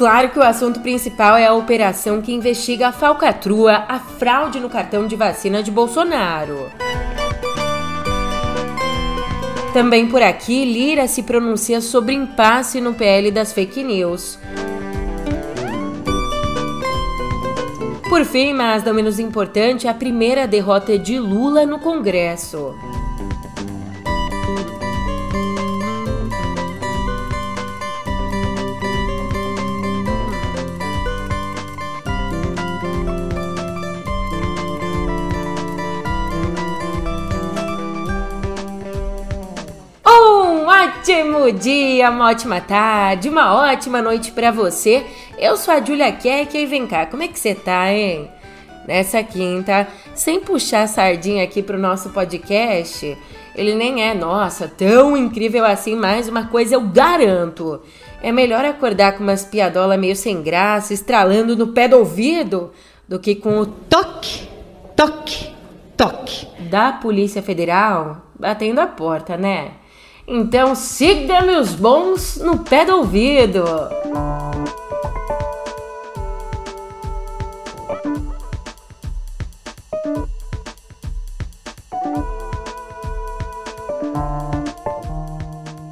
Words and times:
claro 0.00 0.30
que 0.30 0.38
o 0.38 0.42
assunto 0.42 0.80
principal 0.80 1.36
é 1.36 1.44
a 1.44 1.52
operação 1.52 2.22
que 2.22 2.32
investiga 2.32 2.88
a 2.88 2.92
falcatrua, 2.92 3.84
a 3.86 3.98
fraude 3.98 4.58
no 4.58 4.70
cartão 4.70 5.06
de 5.06 5.14
vacina 5.14 5.62
de 5.62 5.70
Bolsonaro. 5.70 6.72
Também 9.74 10.08
por 10.08 10.22
aqui, 10.22 10.64
Lira 10.64 11.06
se 11.06 11.22
pronuncia 11.22 11.82
sobre 11.82 12.14
impasse 12.14 12.80
no 12.80 12.94
PL 12.94 13.30
das 13.30 13.52
fake 13.52 13.84
news. 13.84 14.38
Por 18.08 18.24
fim, 18.24 18.54
mas 18.54 18.82
não 18.82 18.94
menos 18.94 19.18
importante, 19.18 19.86
a 19.86 19.92
primeira 19.92 20.48
derrota 20.48 20.98
de 20.98 21.18
Lula 21.18 21.66
no 21.66 21.78
Congresso. 21.78 22.74
Ótimo 41.40 41.52
dia, 41.52 42.10
uma 42.10 42.28
ótima 42.28 42.60
tarde, 42.60 43.28
uma 43.28 43.54
ótima 43.54 44.02
noite 44.02 44.30
para 44.30 44.50
você. 44.50 45.06
Eu 45.38 45.56
sou 45.56 45.72
a 45.72 45.80
Julia 45.80 46.12
Keck 46.12 46.54
e 46.56 46.66
vem 46.66 46.86
cá, 46.86 47.06
como 47.06 47.22
é 47.22 47.28
que 47.28 47.38
você 47.38 47.54
tá, 47.54 47.90
hein? 47.90 48.30
Nessa 48.86 49.22
quinta, 49.22 49.88
sem 50.14 50.40
puxar 50.40 50.82
a 50.82 50.86
sardinha 50.86 51.42
aqui 51.42 51.62
pro 51.62 51.78
nosso 51.78 52.10
podcast, 52.10 53.16
ele 53.54 53.74
nem 53.74 54.02
é, 54.02 54.12
nossa, 54.12 54.68
tão 54.68 55.16
incrível 55.16 55.64
assim, 55.64 55.96
mais 55.96 56.28
uma 56.28 56.46
coisa 56.48 56.74
eu 56.74 56.82
garanto. 56.82 57.80
É 58.22 58.30
melhor 58.30 58.64
acordar 58.64 59.16
com 59.16 59.22
umas 59.22 59.44
piadolas 59.44 59.98
meio 59.98 60.16
sem 60.16 60.42
graça, 60.42 60.92
estralando 60.92 61.56
no 61.56 61.68
pé 61.68 61.88
do 61.88 61.98
ouvido, 61.98 62.70
do 63.08 63.18
que 63.18 63.34
com 63.34 63.60
o 63.60 63.66
toque, 63.66 64.46
toque, 64.94 65.50
toque 65.96 66.46
da 66.68 66.92
Polícia 66.92 67.42
Federal 67.42 68.26
batendo 68.38 68.80
a 68.80 68.86
porta, 68.86 69.36
né? 69.36 69.72
Então 70.32 70.76
siga 70.76 71.42
meus 71.42 71.72
bons 71.74 72.36
no 72.36 72.58
pé 72.58 72.84
do 72.84 72.98
ouvido. 72.98 73.64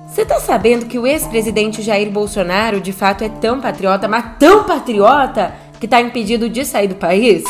Você 0.06 0.24
tá 0.24 0.38
sabendo 0.38 0.86
que 0.86 1.00
o 1.00 1.04
ex-presidente 1.04 1.82
Jair 1.82 2.08
Bolsonaro 2.08 2.80
de 2.80 2.92
fato 2.92 3.24
é 3.24 3.28
tão 3.28 3.60
patriota, 3.60 4.06
mas 4.06 4.38
tão 4.38 4.62
patriota, 4.62 5.52
que 5.80 5.88
tá 5.88 6.00
impedido 6.00 6.48
de 6.48 6.64
sair 6.64 6.86
do 6.86 6.94
país? 6.94 7.42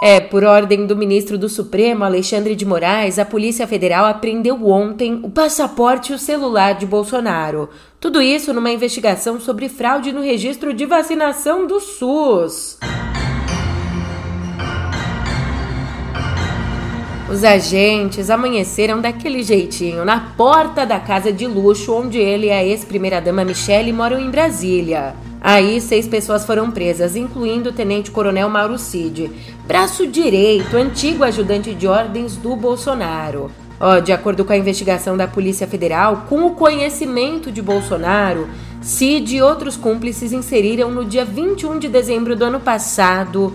É, 0.00 0.20
por 0.20 0.44
ordem 0.44 0.86
do 0.86 0.96
ministro 0.96 1.36
do 1.36 1.48
Supremo, 1.48 2.04
Alexandre 2.04 2.54
de 2.54 2.64
Moraes, 2.64 3.18
a 3.18 3.24
Polícia 3.24 3.66
Federal 3.66 4.06
apreendeu 4.06 4.64
ontem 4.68 5.18
o 5.24 5.28
passaporte 5.28 6.12
e 6.12 6.14
o 6.14 6.18
celular 6.18 6.74
de 6.74 6.86
Bolsonaro. 6.86 7.68
Tudo 7.98 8.22
isso 8.22 8.54
numa 8.54 8.70
investigação 8.70 9.40
sobre 9.40 9.68
fraude 9.68 10.12
no 10.12 10.20
registro 10.20 10.72
de 10.72 10.86
vacinação 10.86 11.66
do 11.66 11.80
SUS. 11.80 12.78
Os 17.28 17.42
agentes 17.42 18.30
amanheceram 18.30 19.00
daquele 19.00 19.42
jeitinho 19.42 20.04
na 20.04 20.32
porta 20.36 20.86
da 20.86 21.00
casa 21.00 21.32
de 21.32 21.44
luxo 21.44 21.92
onde 21.92 22.18
ele 22.18 22.46
e 22.46 22.52
a 22.52 22.64
ex-primeira-dama 22.64 23.44
Michele 23.44 23.92
moram 23.92 24.20
em 24.20 24.30
Brasília. 24.30 25.14
Aí, 25.40 25.80
seis 25.80 26.08
pessoas 26.08 26.44
foram 26.44 26.70
presas, 26.70 27.14
incluindo 27.14 27.70
o 27.70 27.72
tenente-coronel 27.72 28.48
Mauro 28.48 28.78
Cid, 28.78 29.30
braço 29.66 30.06
direito, 30.06 30.76
antigo 30.76 31.22
ajudante 31.22 31.74
de 31.74 31.86
ordens 31.86 32.36
do 32.36 32.56
Bolsonaro. 32.56 33.50
Ó, 33.80 34.00
de 34.00 34.12
acordo 34.12 34.44
com 34.44 34.52
a 34.52 34.56
investigação 34.56 35.16
da 35.16 35.28
Polícia 35.28 35.66
Federal, 35.66 36.24
com 36.28 36.44
o 36.44 36.54
conhecimento 36.54 37.52
de 37.52 37.62
Bolsonaro, 37.62 38.48
Cid 38.82 39.36
e 39.36 39.42
outros 39.42 39.76
cúmplices 39.76 40.32
inseriram 40.32 40.90
no 40.90 41.04
dia 41.04 41.24
21 41.24 41.78
de 41.78 41.88
dezembro 41.88 42.34
do 42.34 42.44
ano 42.44 42.58
passado, 42.58 43.52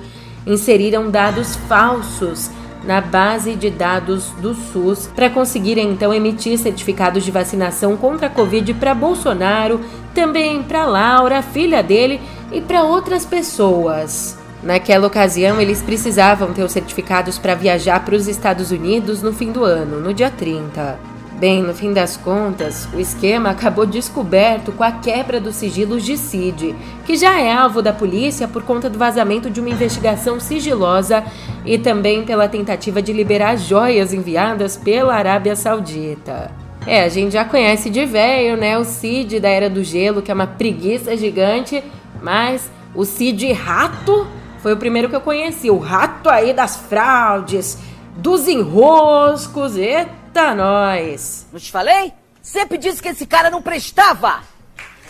inseriram 0.47 1.11
dados 1.11 1.55
falsos 1.67 2.49
na 2.83 3.01
base 3.01 3.55
de 3.55 3.69
dados 3.69 4.31
do 4.41 4.53
SUS 4.53 5.07
para 5.15 5.29
conseguirem 5.29 5.89
então 5.91 6.13
emitir 6.13 6.57
certificados 6.57 7.23
de 7.23 7.31
vacinação 7.31 7.95
contra 7.95 8.27
a 8.27 8.29
Covid 8.29 8.73
para 8.75 8.93
Bolsonaro, 8.93 9.81
também 10.13 10.61
para 10.63 10.85
Laura, 10.85 11.41
filha 11.41 11.81
dele, 11.81 12.21
e 12.51 12.61
para 12.61 12.83
outras 12.83 13.25
pessoas. 13.25 14.37
Naquela 14.61 15.07
ocasião, 15.07 15.59
eles 15.59 15.81
precisavam 15.81 16.53
ter 16.53 16.63
os 16.63 16.71
certificados 16.71 17.37
para 17.37 17.55
viajar 17.55 18.03
para 18.05 18.15
os 18.15 18.27
Estados 18.27 18.71
Unidos 18.71 19.21
no 19.21 19.33
fim 19.33 19.51
do 19.51 19.63
ano, 19.63 19.99
no 19.99 20.13
dia 20.13 20.29
30. 20.29 21.12
Bem, 21.43 21.61
no 21.61 21.73
fim 21.73 21.91
das 21.91 22.15
contas, 22.15 22.87
o 22.93 23.01
esquema 23.01 23.49
acabou 23.49 23.85
descoberto 23.85 24.71
com 24.71 24.81
a 24.81 24.93
quebra 24.93 25.41
dos 25.41 25.57
sigilos 25.57 26.05
de 26.05 26.15
Cid, 26.15 26.73
que 27.05 27.17
já 27.17 27.37
é 27.37 27.51
alvo 27.51 27.81
da 27.81 27.91
polícia 27.91 28.47
por 28.47 28.63
conta 28.63 28.89
do 28.89 28.97
vazamento 28.97 29.49
de 29.49 29.59
uma 29.59 29.69
investigação 29.69 30.39
sigilosa 30.39 31.21
e 31.65 31.77
também 31.77 32.23
pela 32.23 32.47
tentativa 32.47 33.01
de 33.01 33.11
liberar 33.11 33.57
joias 33.57 34.13
enviadas 34.13 34.77
pela 34.77 35.15
Arábia 35.15 35.53
Saudita. 35.53 36.49
É, 36.87 37.03
a 37.03 37.09
gente 37.09 37.33
já 37.33 37.43
conhece 37.43 37.89
de 37.89 38.05
velho, 38.05 38.55
né? 38.55 38.77
O 38.77 38.85
Cid 38.85 39.41
da 39.41 39.49
Era 39.49 39.69
do 39.69 39.83
Gelo, 39.83 40.21
que 40.21 40.31
é 40.31 40.33
uma 40.33 40.47
preguiça 40.47 41.17
gigante, 41.17 41.83
mas 42.21 42.71
o 42.95 43.03
Cid 43.03 43.51
Rato 43.51 44.25
foi 44.59 44.71
o 44.71 44.77
primeiro 44.77 45.09
que 45.09 45.15
eu 45.17 45.19
conheci. 45.19 45.69
O 45.69 45.77
rato 45.77 46.29
aí 46.29 46.53
das 46.53 46.77
fraudes, 46.77 47.79
dos 48.15 48.47
enroscos, 48.47 49.75
eita! 49.75 50.22
Eita, 50.35 50.55
nós! 50.55 51.45
Não 51.53 51.59
te 51.59 51.71
falei? 51.71 52.11
Sempre 52.41 52.79
disse 52.79 52.99
que 52.99 53.09
esse 53.09 53.23
cara 53.23 53.51
não 53.51 53.61
prestava! 53.61 54.39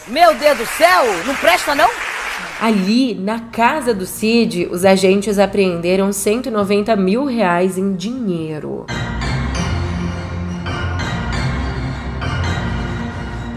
Meu 0.05 0.35
Deus 0.35 0.57
do 0.57 0.65
céu, 0.65 1.05
não 1.25 1.33
presta 1.37 1.73
não? 1.73 1.89
Ali, 2.59 3.15
na 3.15 3.39
casa 3.39 3.93
do 3.93 4.05
Cid, 4.05 4.67
os 4.69 4.83
agentes 4.83 5.39
apreenderam 5.39 6.11
190 6.11 6.93
mil 6.97 7.23
reais 7.23 7.77
em 7.77 7.95
dinheiro. 7.95 8.85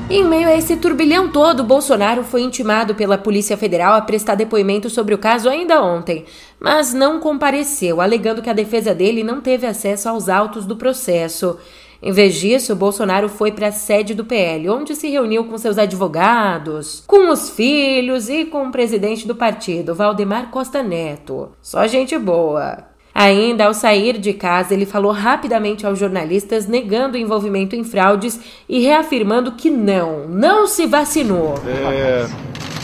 Em 0.09 0.22
meio 0.25 0.49
a 0.49 0.55
esse 0.55 0.77
turbilhão 0.77 1.28
todo, 1.33 1.65
Bolsonaro 1.65 2.22
foi 2.22 2.43
intimado 2.43 2.94
pela 2.94 3.19
Polícia 3.19 3.56
Federal 3.56 3.94
a 3.94 4.00
prestar 4.00 4.37
depoimento 4.37 4.89
sobre 4.89 5.12
o 5.12 5.19
caso 5.19 5.49
ainda 5.49 5.83
ontem, 5.83 6.25
mas 6.61 6.94
não 6.94 7.19
compareceu, 7.19 8.00
alegando 8.00 8.41
que 8.41 8.49
a 8.49 8.53
defesa 8.53 8.95
dele 8.95 9.25
não 9.25 9.41
teve 9.41 9.66
acesso 9.66 10.09
aos 10.09 10.28
autos 10.28 10.65
do 10.65 10.77
processo. 10.77 11.59
Em 12.00 12.12
vez 12.12 12.37
disso, 12.37 12.77
Bolsonaro 12.77 13.28
foi 13.28 13.50
para 13.50 13.66
a 13.66 13.72
sede 13.72 14.15
do 14.15 14.25
PL, 14.25 14.71
onde 14.71 14.95
se 14.95 15.11
reuniu 15.11 15.45
com 15.45 15.59
seus 15.59 15.77
advogados, 15.77 17.03
com 17.05 17.28
os 17.28 17.50
filhos 17.50 18.28
e 18.28 18.45
com 18.45 18.69
o 18.69 18.71
presidente 18.71 19.27
do 19.27 19.34
partido, 19.34 19.93
Valdemar 19.93 20.53
Costa 20.53 20.84
Neto. 20.84 21.50
Só 21.61 21.84
gente 21.89 22.16
boa. 22.16 22.96
Ainda 23.19 23.65
ao 23.65 23.72
sair 23.72 24.19
de 24.19 24.34
casa, 24.34 24.75
ele 24.75 24.84
falou 24.84 25.10
rapidamente 25.10 25.87
aos 25.87 25.99
jornalistas, 25.99 26.66
negando 26.66 27.16
o 27.16 27.19
envolvimento 27.19 27.75
em 27.75 27.82
fraudes 27.82 28.38
e 28.69 28.78
reafirmando 28.81 29.53
que 29.53 29.71
não, 29.71 30.28
não 30.28 30.66
se 30.66 30.84
vacinou. 30.84 31.54
É, 31.66 32.28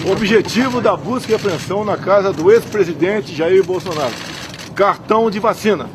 o 0.06 0.10
objetivo 0.10 0.80
da 0.80 0.96
busca 0.96 1.32
e 1.32 1.34
apreensão 1.34 1.84
na 1.84 1.98
casa 1.98 2.32
do 2.32 2.50
ex-presidente 2.50 3.34
Jair 3.34 3.62
Bolsonaro: 3.62 4.14
cartão 4.74 5.30
de 5.30 5.38
vacina. 5.38 5.90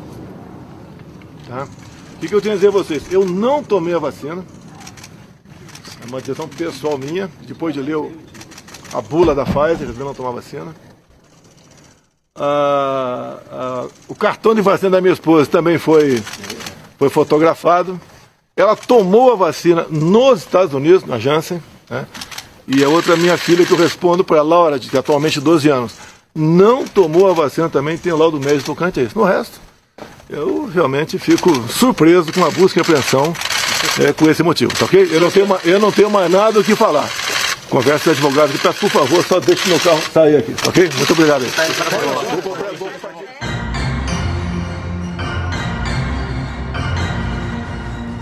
Tá? 1.48 1.66
O 2.14 2.20
que, 2.20 2.28
que 2.28 2.34
eu 2.36 2.40
tenho 2.40 2.52
a 2.52 2.56
dizer 2.56 2.68
a 2.68 2.70
vocês? 2.70 3.12
Eu 3.12 3.24
não 3.24 3.60
tomei 3.60 3.94
a 3.94 3.98
vacina. 3.98 4.44
É 6.00 6.06
uma 6.08 6.20
decisão 6.20 6.46
pessoal 6.46 6.96
minha, 6.96 7.28
depois 7.44 7.74
de 7.74 7.82
ler 7.82 7.96
a 8.94 9.00
bula 9.00 9.34
da 9.34 9.44
Pfizer, 9.44 9.88
eu 9.88 10.04
não 10.04 10.14
tomar 10.14 10.30
vacina. 10.30 10.72
Ah, 12.38 13.38
ah, 13.50 13.86
o 14.06 14.14
cartão 14.14 14.54
de 14.54 14.60
vacina 14.60 14.90
da 14.90 15.00
minha 15.00 15.12
esposa 15.12 15.46
também 15.46 15.78
foi, 15.78 16.22
foi 16.98 17.08
fotografado. 17.08 18.00
Ela 18.56 18.76
tomou 18.76 19.32
a 19.32 19.36
vacina 19.36 19.86
nos 19.90 20.40
Estados 20.40 20.74
Unidos, 20.74 21.04
na 21.04 21.18
Janssen, 21.18 21.62
né? 21.88 22.06
e 22.66 22.84
a 22.84 22.88
outra 22.88 23.16
minha 23.16 23.36
filha 23.36 23.64
que 23.64 23.72
eu 23.72 23.78
respondo 23.78 24.22
para 24.22 24.40
a 24.40 24.42
Laura, 24.42 24.78
de 24.78 24.96
atualmente 24.96 25.40
12 25.40 25.68
anos, 25.68 25.94
não 26.34 26.84
tomou 26.84 27.28
a 27.30 27.32
vacina 27.32 27.68
também, 27.68 27.96
tem 27.96 28.12
o 28.12 28.16
laudo 28.16 28.38
médico 28.38 28.66
tocante 28.66 29.00
a 29.00 29.02
isso. 29.02 29.18
No 29.18 29.24
resto, 29.24 29.60
eu 30.28 30.70
realmente 30.72 31.18
fico 31.18 31.50
surpreso 31.68 32.32
com 32.32 32.44
a 32.44 32.50
busca 32.50 32.78
e 32.78 32.82
apreensão 32.82 33.32
é, 34.00 34.12
com 34.12 34.28
esse 34.30 34.42
motivo, 34.42 34.72
tá 34.76 34.84
ok? 34.84 35.08
Eu 35.10 35.20
não 35.20 35.30
tenho, 35.30 35.46
eu 35.64 35.80
não 35.80 35.90
tenho 35.90 36.10
mais 36.10 36.30
nada 36.30 36.60
o 36.60 36.64
que 36.64 36.76
falar. 36.76 37.08
Conversa 37.70 38.04
com 38.04 38.10
o 38.10 38.12
advogado 38.12 38.50
aqui, 38.50 38.80
por 38.80 38.90
favor, 38.90 39.24
só 39.24 39.40
deixe 39.40 39.68
meu 39.68 39.78
carro 39.80 40.00
sair 40.12 40.36
aqui, 40.36 40.54
ok? 40.66 40.90
Muito 40.96 41.12
obrigado. 41.12 41.44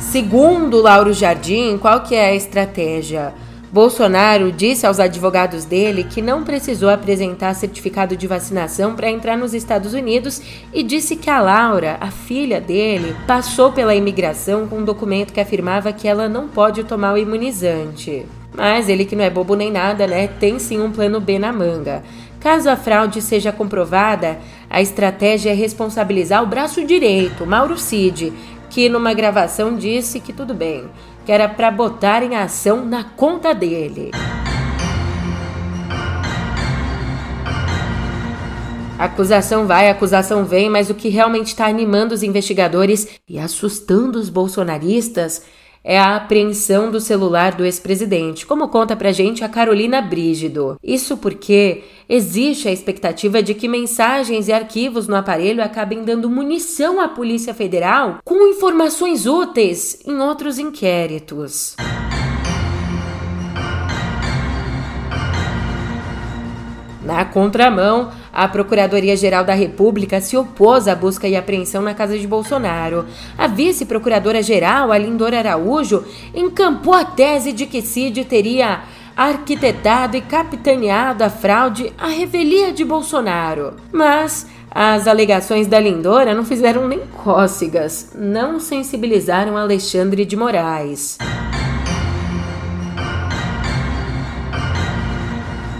Segundo 0.00 0.80
Lauro 0.80 1.12
Jardim, 1.12 1.78
qual 1.78 2.02
que 2.02 2.14
é 2.14 2.30
a 2.30 2.34
estratégia? 2.34 3.34
Bolsonaro 3.70 4.50
disse 4.50 4.86
aos 4.86 4.98
advogados 4.98 5.64
dele 5.64 6.04
que 6.04 6.22
não 6.22 6.42
precisou 6.42 6.88
apresentar 6.88 7.52
certificado 7.54 8.16
de 8.16 8.26
vacinação 8.26 8.94
para 8.94 9.10
entrar 9.10 9.36
nos 9.36 9.52
Estados 9.52 9.92
Unidos 9.92 10.40
e 10.72 10.82
disse 10.82 11.16
que 11.16 11.28
a 11.28 11.40
Laura, 11.40 11.98
a 12.00 12.10
filha 12.10 12.60
dele, 12.60 13.14
passou 13.26 13.72
pela 13.72 13.94
imigração 13.94 14.66
com 14.66 14.78
um 14.78 14.84
documento 14.84 15.32
que 15.32 15.40
afirmava 15.40 15.92
que 15.92 16.08
ela 16.08 16.28
não 16.28 16.48
pode 16.48 16.84
tomar 16.84 17.12
o 17.12 17.18
imunizante. 17.18 18.24
Mas 18.56 18.88
ele, 18.88 19.04
que 19.04 19.14
não 19.14 19.24
é 19.24 19.30
bobo 19.30 19.54
nem 19.54 19.70
nada, 19.70 20.06
né, 20.06 20.26
tem 20.26 20.58
sim 20.58 20.80
um 20.80 20.90
plano 20.90 21.20
B 21.20 21.38
na 21.38 21.52
manga. 21.52 22.02
Caso 22.40 22.70
a 22.70 22.76
fraude 22.76 23.20
seja 23.20 23.52
comprovada, 23.52 24.38
a 24.70 24.80
estratégia 24.80 25.50
é 25.50 25.54
responsabilizar 25.54 26.42
o 26.42 26.46
braço 26.46 26.84
direito, 26.84 27.44
Mauro 27.44 27.76
Cid, 27.78 28.32
que 28.70 28.88
numa 28.88 29.12
gravação 29.12 29.76
disse 29.76 30.20
que 30.20 30.32
tudo 30.32 30.54
bem, 30.54 30.84
que 31.24 31.32
era 31.32 31.48
para 31.48 31.70
botar 31.70 32.22
em 32.22 32.34
ação 32.36 32.84
na 32.84 33.04
conta 33.04 33.54
dele. 33.54 34.10
Acusação 38.98 39.66
vai, 39.66 39.90
acusação 39.90 40.44
vem, 40.46 40.70
mas 40.70 40.88
o 40.88 40.94
que 40.94 41.10
realmente 41.10 41.48
está 41.48 41.66
animando 41.66 42.14
os 42.14 42.22
investigadores 42.22 43.06
e 43.28 43.38
assustando 43.38 44.18
os 44.18 44.30
bolsonaristas 44.30 45.42
é 45.82 45.98
a 45.98 46.16
apreensão 46.16 46.90
do 46.90 47.00
celular 47.00 47.54
do 47.54 47.64
ex-presidente, 47.64 48.46
como 48.46 48.68
conta 48.68 48.96
pra 48.96 49.12
gente 49.12 49.44
a 49.44 49.48
Carolina 49.48 50.02
Brígido. 50.02 50.76
Isso 50.82 51.16
porque 51.16 51.84
existe 52.08 52.68
a 52.68 52.72
expectativa 52.72 53.42
de 53.42 53.54
que 53.54 53.68
mensagens 53.68 54.48
e 54.48 54.52
arquivos 54.52 55.06
no 55.06 55.16
aparelho 55.16 55.62
acabem 55.62 56.02
dando 56.04 56.30
munição 56.30 57.00
à 57.00 57.08
Polícia 57.08 57.54
Federal 57.54 58.18
com 58.24 58.48
informações 58.48 59.26
úteis 59.26 60.00
em 60.06 60.18
outros 60.18 60.58
inquéritos. 60.58 61.76
Na 67.06 67.24
contramão, 67.24 68.10
a 68.36 68.46
Procuradoria-Geral 68.46 69.44
da 69.44 69.54
República 69.54 70.20
se 70.20 70.36
opôs 70.36 70.86
à 70.86 70.94
busca 70.94 71.26
e 71.26 71.34
apreensão 71.34 71.80
na 71.80 71.94
casa 71.94 72.18
de 72.18 72.26
Bolsonaro. 72.26 73.06
A 73.38 73.46
vice-procuradora-geral, 73.46 74.92
Alindora 74.92 75.38
Araújo, 75.38 76.04
encampou 76.34 76.92
a 76.92 77.02
tese 77.02 77.50
de 77.50 77.64
que 77.64 77.80
Cid 77.80 78.26
teria 78.26 78.82
arquitetado 79.16 80.18
e 80.18 80.20
capitaneado 80.20 81.24
a 81.24 81.30
fraude 81.30 81.90
à 81.96 82.08
revelia 82.08 82.74
de 82.74 82.84
Bolsonaro. 82.84 83.76
Mas 83.90 84.46
as 84.70 85.08
alegações 85.08 85.66
da 85.66 85.80
Lindora 85.80 86.34
não 86.34 86.44
fizeram 86.44 86.86
nem 86.86 87.00
cócegas, 87.24 88.12
não 88.14 88.60
sensibilizaram 88.60 89.56
Alexandre 89.56 90.26
de 90.26 90.36
Moraes. 90.36 91.16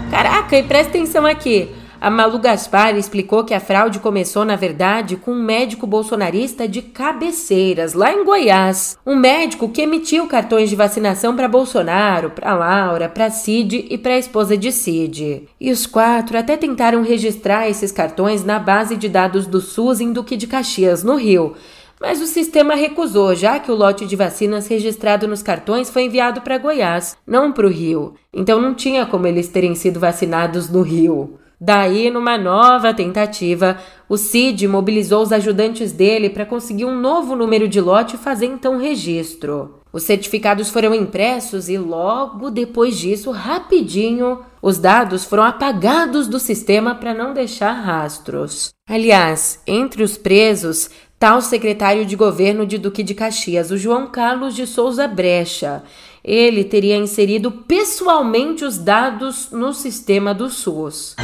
Caraca, 0.09 0.57
e 0.57 0.63
presta 0.63 0.89
atenção 0.89 1.23
aqui. 1.23 1.69
A 1.99 2.11
Malu 2.11 2.37
Gaspar 2.37 2.95
explicou 2.95 3.43
que 3.43 3.55
a 3.55 3.59
fraude 3.59 3.99
começou, 3.99 4.45
na 4.45 4.55
verdade, 4.55 5.15
com 5.15 5.31
um 5.31 5.43
médico 5.43 5.87
bolsonarista 5.87 6.67
de 6.67 6.83
cabeceiras, 6.83 7.93
lá 7.93 8.13
em 8.13 8.23
Goiás. 8.23 8.99
Um 9.03 9.15
médico 9.15 9.67
que 9.69 9.81
emitiu 9.81 10.27
cartões 10.27 10.69
de 10.69 10.75
vacinação 10.75 11.35
para 11.35 11.47
Bolsonaro, 11.47 12.29
para 12.29 12.53
Laura, 12.53 13.09
para 13.09 13.31
Cid 13.31 13.87
e 13.89 13.97
para 13.97 14.13
a 14.13 14.19
esposa 14.19 14.55
de 14.55 14.71
Cid. 14.71 15.49
E 15.59 15.71
os 15.71 15.87
quatro 15.87 16.37
até 16.37 16.55
tentaram 16.55 17.01
registrar 17.01 17.67
esses 17.67 17.91
cartões 17.91 18.43
na 18.43 18.59
base 18.59 18.95
de 18.95 19.09
dados 19.09 19.47
do 19.47 19.59
SUS 19.59 19.99
em 19.99 20.13
Duque 20.13 20.37
de 20.37 20.45
Caxias, 20.45 21.03
no 21.03 21.15
Rio. 21.15 21.55
Mas 21.99 22.21
o 22.21 22.27
sistema 22.27 22.75
recusou, 22.75 23.33
já 23.33 23.57
que 23.57 23.71
o 23.71 23.75
lote 23.75 24.05
de 24.05 24.15
vacinas 24.15 24.67
registrado 24.67 25.27
nos 25.27 25.41
cartões 25.41 25.89
foi 25.89 26.03
enviado 26.03 26.41
para 26.41 26.59
Goiás, 26.59 27.17
não 27.25 27.51
para 27.51 27.65
o 27.65 27.71
Rio. 27.71 28.13
Então 28.31 28.61
não 28.61 28.75
tinha 28.75 29.03
como 29.07 29.25
eles 29.25 29.47
terem 29.47 29.73
sido 29.73 29.99
vacinados 29.99 30.69
no 30.69 30.83
Rio. 30.83 31.39
Daí, 31.59 32.09
numa 32.11 32.37
nova 32.37 32.93
tentativa, 32.93 33.77
o 34.07 34.15
Cid 34.15 34.67
mobilizou 34.67 35.23
os 35.23 35.31
ajudantes 35.31 35.91
dele 35.91 36.29
para 36.29 36.45
conseguir 36.45 36.85
um 36.85 36.99
novo 36.99 37.35
número 37.35 37.67
de 37.67 37.81
lote 37.81 38.15
e 38.15 38.19
fazer 38.19 38.45
então 38.45 38.77
registro. 38.77 39.81
Os 39.91 40.03
certificados 40.03 40.69
foram 40.69 40.93
impressos 40.93 41.69
e 41.69 41.77
logo 41.77 42.51
depois 42.51 42.97
disso, 42.97 43.31
rapidinho, 43.31 44.41
os 44.61 44.77
dados 44.77 45.25
foram 45.25 45.43
apagados 45.43 46.27
do 46.27 46.39
sistema 46.39 46.93
para 46.93 47.13
não 47.13 47.33
deixar 47.33 47.71
rastros. 47.71 48.69
Aliás, 48.87 49.59
entre 49.65 50.03
os 50.03 50.17
presos 50.17 50.91
Tal 51.19 51.41
secretário 51.41 52.05
de 52.05 52.15
governo 52.15 52.63
de 52.63 52.77
Duque 52.77 53.01
de 53.01 53.15
Caxias, 53.15 53.71
o 53.71 53.77
João 53.77 54.05
Carlos 54.05 54.55
de 54.55 54.67
Souza 54.67 55.07
Brecha. 55.07 55.81
Ele 56.23 56.63
teria 56.63 56.95
inserido 56.95 57.51
pessoalmente 57.51 58.63
os 58.63 58.77
dados 58.77 59.49
no 59.49 59.73
sistema 59.73 60.31
do 60.31 60.47
SUS. 60.47 61.15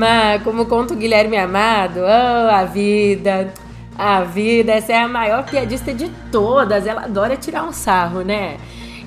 Mas, 0.00 0.42
como 0.42 0.64
conta 0.64 0.94
o 0.94 0.96
Guilherme 0.96 1.36
Amado, 1.36 2.00
oh, 2.00 2.50
a 2.50 2.64
vida, 2.64 3.52
a 3.98 4.22
vida, 4.22 4.72
essa 4.72 4.94
é 4.94 4.98
a 4.98 5.06
maior 5.06 5.44
piadista 5.44 5.92
de 5.92 6.10
todas. 6.32 6.86
Ela 6.86 7.02
adora 7.02 7.36
tirar 7.36 7.64
um 7.64 7.72
sarro, 7.72 8.22
né? 8.22 8.56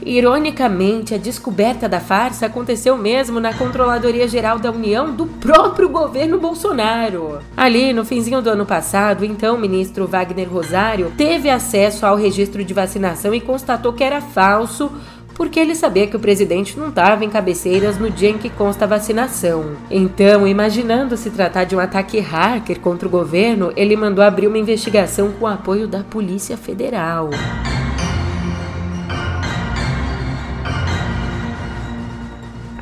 Ironicamente, 0.06 1.16
a 1.16 1.18
descoberta 1.18 1.90
da 1.90 2.00
farsa 2.00 2.46
aconteceu 2.46 2.96
mesmo 2.96 3.40
na 3.40 3.56
Controladoria 3.56 4.28
Geral 4.28 4.60
da 4.60 4.70
União 4.70 5.12
do 5.12 5.26
próprio 5.26 5.90
governo 5.90 6.40
Bolsonaro. 6.40 7.40
Ali, 7.58 7.92
no 7.92 8.06
finzinho 8.06 8.40
do 8.40 8.52
ano 8.52 8.66
passado, 8.66 9.26
então 9.26 9.56
o 9.56 9.60
ministro 9.60 10.06
Wagner 10.06 10.48
Rosário 10.48 11.12
teve 11.18 11.50
acesso 11.50 12.06
ao 12.06 12.16
registro 12.16 12.64
de 12.64 12.74
vacinação 12.74 13.34
e 13.34 13.42
constatou 13.42 13.94
que 13.94 14.04
era 14.04 14.22
falso 14.22 14.92
porque 15.36 15.60
ele 15.60 15.76
sabia 15.76 16.08
que 16.08 16.16
o 16.16 16.20
presidente 16.20 16.78
não 16.78 16.90
estava 16.90 17.24
em 17.26 17.30
cabeceiras 17.30 17.98
no 17.98 18.10
dia 18.10 18.30
em 18.30 18.38
que 18.38 18.50
consta 18.50 18.86
a 18.86 18.88
vacinação. 18.88 19.76
Então, 19.90 20.48
imaginando 20.48 21.18
se 21.18 21.30
tratar 21.30 21.64
de 21.64 21.76
um 21.76 21.80
ataque 21.80 22.20
hacker 22.20 22.80
contra 22.80 23.08
o 23.08 23.12
governo, 23.12 23.72
ele 23.76 23.96
mandou 23.96 24.24
abrir 24.24 24.48
uma 24.48 24.58
investigação 24.58 25.32
com 25.32 25.46
o 25.46 25.48
apoio 25.50 25.88
da 25.88 26.04
Polícia 26.04 26.58
Federal. 26.58 27.30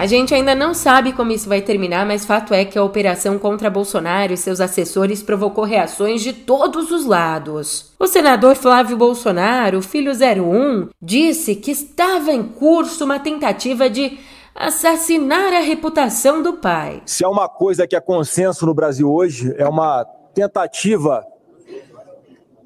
A 0.01 0.07
gente 0.07 0.33
ainda 0.33 0.55
não 0.55 0.73
sabe 0.73 1.13
como 1.13 1.31
isso 1.31 1.47
vai 1.47 1.61
terminar, 1.61 2.07
mas 2.07 2.25
fato 2.25 2.55
é 2.55 2.65
que 2.65 2.75
a 2.75 2.83
operação 2.83 3.37
contra 3.37 3.69
Bolsonaro 3.69 4.33
e 4.33 4.37
seus 4.37 4.59
assessores 4.59 5.21
provocou 5.21 5.63
reações 5.63 6.23
de 6.23 6.33
todos 6.33 6.89
os 6.89 7.05
lados. 7.05 7.93
O 7.99 8.07
senador 8.07 8.55
Flávio 8.55 8.97
Bolsonaro, 8.97 9.79
filho 9.79 10.11
01, 10.11 10.89
disse 10.99 11.55
que 11.55 11.69
estava 11.69 12.31
em 12.31 12.41
curso 12.41 13.05
uma 13.05 13.19
tentativa 13.19 13.87
de 13.87 14.17
assassinar 14.55 15.53
a 15.53 15.59
reputação 15.59 16.41
do 16.41 16.53
pai. 16.53 17.03
Se 17.05 17.23
há 17.23 17.29
uma 17.29 17.47
coisa 17.47 17.85
que 17.85 17.95
é 17.95 18.01
consenso 18.01 18.65
no 18.65 18.73
Brasil 18.73 19.07
hoje, 19.07 19.53
é 19.55 19.67
uma 19.67 20.03
tentativa 20.33 21.23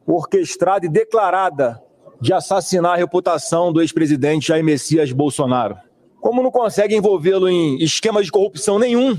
orquestrada 0.08 0.86
e 0.86 0.90
declarada 0.90 1.84
de 2.22 2.32
assassinar 2.32 2.94
a 2.94 2.96
reputação 2.96 3.74
do 3.74 3.82
ex-presidente 3.82 4.48
Jair 4.48 4.64
Messias 4.64 5.12
Bolsonaro. 5.12 5.76
Como 6.26 6.42
não 6.42 6.50
conseguem 6.50 6.98
envolvê-lo 6.98 7.48
em 7.48 7.78
esquema 7.84 8.24
de 8.24 8.32
corrupção 8.32 8.80
nenhum, 8.80 9.16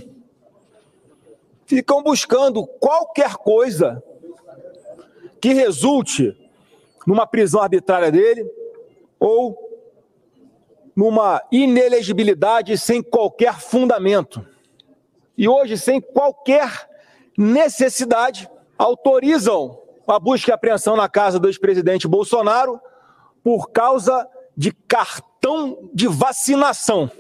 ficam 1.65 2.03
buscando 2.03 2.67
qualquer 2.67 3.37
coisa 3.37 4.03
que 5.41 5.53
resulte 5.53 6.37
numa 7.07 7.25
prisão 7.25 7.63
arbitrária 7.63 8.11
dele 8.11 8.45
ou 9.21 9.57
numa 10.97 11.41
inelegibilidade 11.53 12.77
sem 12.77 13.01
qualquer 13.01 13.61
fundamento. 13.61 14.45
E 15.39 15.49
hoje, 15.49 15.79
sem 15.79 16.01
qualquer 16.01 16.91
necessidade, 17.39 18.51
autorizam 18.77 19.81
a 20.09 20.19
busca 20.19 20.51
e 20.51 20.53
apreensão 20.53 20.97
na 20.97 21.09
casa 21.09 21.39
do 21.39 21.47
ex-presidente 21.47 22.09
Bolsonaro 22.09 22.81
por 23.45 23.71
causa 23.71 24.29
de 24.57 24.73
cartão 24.89 25.79
de 25.93 26.07
vacinação. 26.09 27.11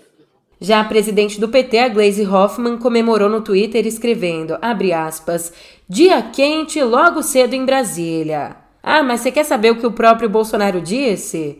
Já 0.60 0.80
a 0.80 0.84
presidente 0.84 1.38
do 1.38 1.48
PT, 1.48 1.78
a 1.78 1.88
Glaze 1.88 2.26
Hoffman, 2.26 2.78
comemorou 2.78 3.28
no 3.28 3.42
Twitter 3.42 3.86
escrevendo, 3.86 4.56
abre 4.62 4.92
aspas, 4.92 5.52
dia 5.88 6.22
quente 6.22 6.82
logo 6.82 7.22
cedo 7.22 7.54
em 7.54 7.66
Brasília. 7.66 8.56
Ah, 8.82 9.02
mas 9.02 9.20
você 9.20 9.30
quer 9.30 9.44
saber 9.44 9.72
o 9.72 9.76
que 9.76 9.86
o 9.86 9.92
próprio 9.92 10.30
Bolsonaro 10.30 10.80
disse? 10.80 11.58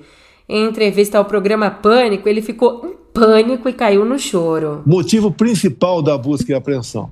Em 0.49 0.65
entrevista 0.65 1.19
ao 1.19 1.25
programa 1.25 1.71
Pânico, 1.71 2.29
ele 2.29 2.41
ficou 2.41 2.87
em 2.87 2.97
pânico 3.13 3.69
e 3.69 3.73
caiu 3.73 4.05
no 4.05 4.19
choro. 4.19 4.83
Motivo 4.87 5.31
principal 5.31 6.01
da 6.01 6.17
busca 6.17 6.53
e 6.53 6.55
apreensão 6.55 7.11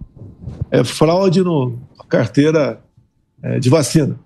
é 0.71 0.83
fraude 0.85 1.43
na 1.43 2.05
carteira 2.09 2.81
é, 3.43 3.59
de 3.59 3.69
vacina. 3.69 4.19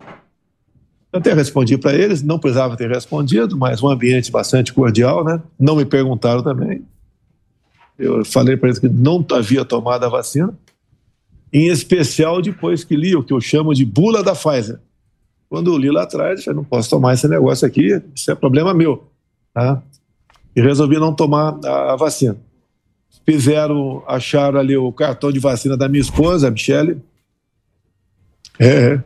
Até 1.13 1.33
respondi 1.33 1.79
para 1.79 1.95
eles, 1.95 2.23
não 2.23 2.39
precisava 2.39 2.77
ter 2.77 2.91
respondido, 2.91 3.57
mas 3.57 3.83
um 3.83 3.89
ambiente 3.89 4.31
bastante 4.31 4.73
cordial, 4.73 5.25
né? 5.25 5.41
Não 5.59 5.75
me 5.75 5.85
perguntaram 5.85 6.43
também. 6.43 6.85
Eu 7.99 8.25
falei 8.25 8.57
para 8.57 8.69
eles 8.69 8.79
que 8.79 8.89
não 8.89 9.25
havia 9.33 9.65
tomado 9.65 10.05
a 10.05 10.09
vacina, 10.09 10.57
em 11.53 11.69
especial 11.69 12.43
depois 12.43 12.85
que 12.85 12.95
li 12.95 13.17
o 13.17 13.23
que 13.23 13.33
eu 13.33 13.41
chamo 13.41 13.75
de 13.75 13.85
bula 13.85 14.23
da 14.23 14.35
Pfizer. 14.35 14.79
Quando 15.49 15.73
eu 15.73 15.79
li 15.79 15.91
lá 15.91 16.03
atrás, 16.03 16.47
eu 16.47 16.55
não 16.55 16.63
posso 16.63 16.91
tomar 16.91 17.15
esse 17.15 17.27
negócio 17.27 17.67
aqui, 17.67 18.03
isso 18.15 18.31
é 18.31 18.35
problema 18.35 18.75
meu. 18.75 19.09
Tá? 19.55 19.83
E 20.55 20.61
resolvi 20.61 20.99
não 20.99 21.15
tomar 21.15 21.59
a 21.65 21.97
vacina. 21.97 22.37
Fizeram, 23.25 24.03
acharam 24.07 24.61
ali 24.61 24.77
o 24.77 24.93
cartão 24.93 25.33
de 25.33 25.39
vacina 25.39 25.77
da 25.77 25.89
minha 25.89 26.03
esposa, 26.03 26.49
a 26.49 26.51
Michele. 26.51 27.01
É. 28.59 29.01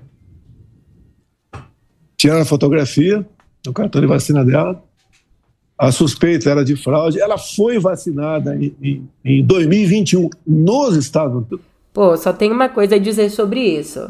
Tiraram 2.23 2.43
a 2.43 2.45
fotografia 2.45 3.27
do 3.65 3.73
cartão 3.73 4.01
de 4.01 4.07
vacina 4.07 4.45
dela. 4.45 4.81
A 5.77 5.91
suspeita 5.91 6.49
era 6.49 6.65
de 6.65 6.77
fraude. 6.77 7.21
Ela 7.21 7.37
foi 7.37 7.81
vacinada 7.81 8.55
em, 8.55 8.77
em, 8.81 9.09
em 9.25 9.45
2021 9.45 10.31
nos 10.47 10.97
Estados 10.97 11.35
Unidos. 11.35 11.59
Pô, 11.93 12.17
só 12.17 12.33
tem 12.33 12.53
uma 12.53 12.69
coisa 12.69 12.95
a 12.95 12.99
dizer 13.01 13.29
sobre 13.29 13.59
isso. 13.59 14.09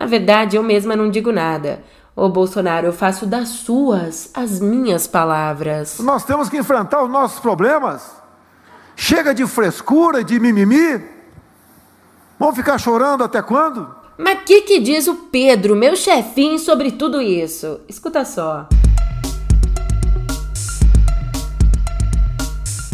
Na 0.00 0.06
verdade, 0.06 0.56
eu 0.56 0.62
mesma 0.62 0.96
não 0.96 1.10
digo 1.10 1.30
nada. 1.30 1.82
Ô 2.16 2.26
Bolsonaro, 2.30 2.86
eu 2.86 2.92
faço 2.94 3.26
das 3.26 3.48
suas 3.50 4.30
as 4.32 4.58
minhas 4.58 5.06
palavras. 5.06 5.98
Nós 5.98 6.24
temos 6.24 6.48
que 6.48 6.56
enfrentar 6.56 7.04
os 7.04 7.10
nossos 7.10 7.38
problemas. 7.38 8.16
Chega 8.96 9.34
de 9.34 9.46
frescura, 9.46 10.24
de 10.24 10.40
mimimi. 10.40 11.04
Vamos 12.38 12.56
ficar 12.56 12.78
chorando 12.78 13.22
até 13.22 13.42
quando? 13.42 14.01
Mas 14.24 14.38
o 14.38 14.44
que, 14.44 14.62
que 14.62 14.78
diz 14.78 15.08
o 15.08 15.16
Pedro, 15.16 15.74
meu 15.74 15.96
chefinho, 15.96 16.56
sobre 16.56 16.92
tudo 16.92 17.20
isso? 17.20 17.80
Escuta 17.88 18.24
só. 18.24 18.68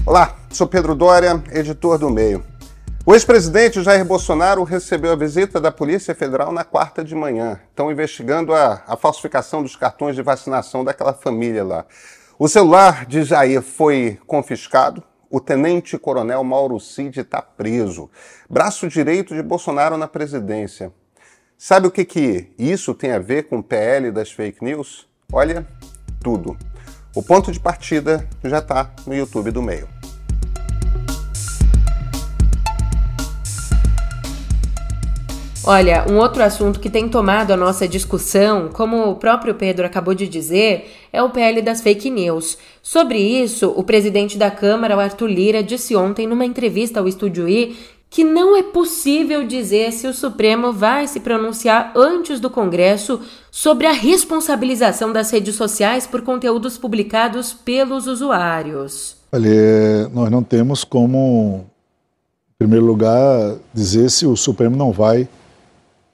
Olá, 0.07 0.35
sou 0.51 0.67
Pedro 0.67 0.95
Dória, 0.95 1.43
editor 1.53 1.99
do 1.99 2.09
Meio. 2.09 2.43
O 3.05 3.13
ex-presidente 3.13 3.83
Jair 3.83 4.07
Bolsonaro 4.07 4.65
recebeu 4.65 5.13
a 5.13 5.17
visita 5.17 5.61
da 5.61 5.71
Polícia 5.71 6.15
Federal 6.15 6.51
na 6.51 6.65
quarta 6.65 7.05
de 7.05 7.15
manhã. 7.15 7.61
Estão 7.69 7.93
investigando 7.93 8.55
a, 8.55 8.83
a 8.87 8.97
falsificação 8.97 9.63
dos 9.63 9.77
cartões 9.77 10.17
de 10.17 10.23
vacinação 10.23 10.83
daquela 10.83 11.13
família 11.13 11.63
lá. 11.63 11.85
O 12.39 12.49
celular 12.49 13.05
de 13.05 13.23
Jair 13.23 13.61
foi 13.61 14.19
confiscado. 14.27 15.03
O 15.31 15.41
tenente-coronel 15.41 16.43
Mauro 16.43 16.81
Cid 16.81 17.21
está 17.21 17.43
preso. 17.43 18.11
Braço 18.49 18.89
direito 18.89 19.35
de 19.35 19.43
Bolsonaro 19.43 19.99
na 19.99 20.09
presidência. 20.09 20.91
Sabe 21.61 21.89
o 21.89 21.91
que, 21.91 22.05
que 22.05 22.47
isso 22.57 22.95
tem 22.95 23.11
a 23.11 23.19
ver 23.19 23.49
com 23.49 23.59
o 23.59 23.63
PL 23.65 24.13
das 24.13 24.31
fake 24.31 24.65
news? 24.65 25.09
Olha, 25.33 25.67
tudo. 26.23 26.57
O 27.17 27.21
ponto 27.21 27.51
de 27.51 27.59
partida 27.59 28.29
já 28.45 28.59
está 28.59 28.93
no 29.05 29.13
YouTube 29.13 29.51
do 29.51 29.61
meio. 29.61 29.89
Olha, 35.65 36.07
um 36.09 36.17
outro 36.17 36.45
assunto 36.45 36.79
que 36.79 36.89
tem 36.89 37.09
tomado 37.09 37.51
a 37.51 37.57
nossa 37.57 37.89
discussão, 37.89 38.69
como 38.69 39.11
o 39.11 39.17
próprio 39.17 39.57
Pedro 39.57 39.85
acabou 39.85 40.15
de 40.15 40.29
dizer, 40.29 40.89
é 41.13 41.21
o 41.21 41.31
PL 41.31 41.61
das 41.61 41.81
fake 41.81 42.09
news. 42.09 42.57
Sobre 42.81 43.19
isso, 43.19 43.75
o 43.77 43.83
presidente 43.83 44.39
da 44.39 44.51
Câmara, 44.51 44.97
o 44.97 45.01
Arthur 45.01 45.27
Lira, 45.27 45.63
disse 45.63 45.97
ontem 45.97 46.25
numa 46.25 46.47
entrevista 46.47 47.01
ao 47.01 47.09
Estúdio 47.09 47.49
I 47.49 47.77
que 48.11 48.25
não 48.25 48.57
é 48.57 48.63
possível 48.63 49.47
dizer 49.47 49.93
se 49.93 50.07
o 50.07 50.15
Supremo 50.15 50.73
vai 50.73 51.07
se 51.07 51.21
pronunciar 51.21 51.93
antes 51.95 52.41
do 52.41 52.49
Congresso 52.49 53.21
sobre 53.51 53.87
a 53.87 53.93
responsabilização 53.93 55.13
das 55.13 55.31
redes 55.31 55.55
sociais 55.57 56.07
por 56.07 56.23
conteúdos 56.23 56.79
publicados 56.79 57.53
pelos 57.53 58.07
usuários. 58.07 59.17
Olha, 59.31 60.09
nós 60.09 60.31
não 60.31 60.43
temos 60.43 60.85
como, 60.85 61.67
em 62.55 62.59
primeiro 62.59 62.87
lugar, 62.87 63.57
dizer 63.75 64.11
se 64.11 64.27
o 64.27 64.37
Supremo 64.37 64.75
não 64.75 64.91
vai 64.91 65.29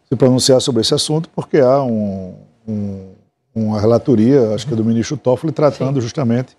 se 0.09 0.17
pronunciar 0.17 0.61
sobre 0.61 0.81
esse 0.81 0.95
assunto, 0.95 1.29
porque 1.35 1.59
há 1.59 1.81
um, 1.81 2.35
um, 2.67 3.13
uma 3.55 3.81
relatoria, 3.81 4.53
acho 4.53 4.67
que 4.67 4.75
é 4.75 4.77
do 4.77 4.85
ministro 4.85 5.17
Toffoli, 5.17 5.53
tratando 5.53 5.97
Sim. 5.97 6.01
justamente 6.01 6.57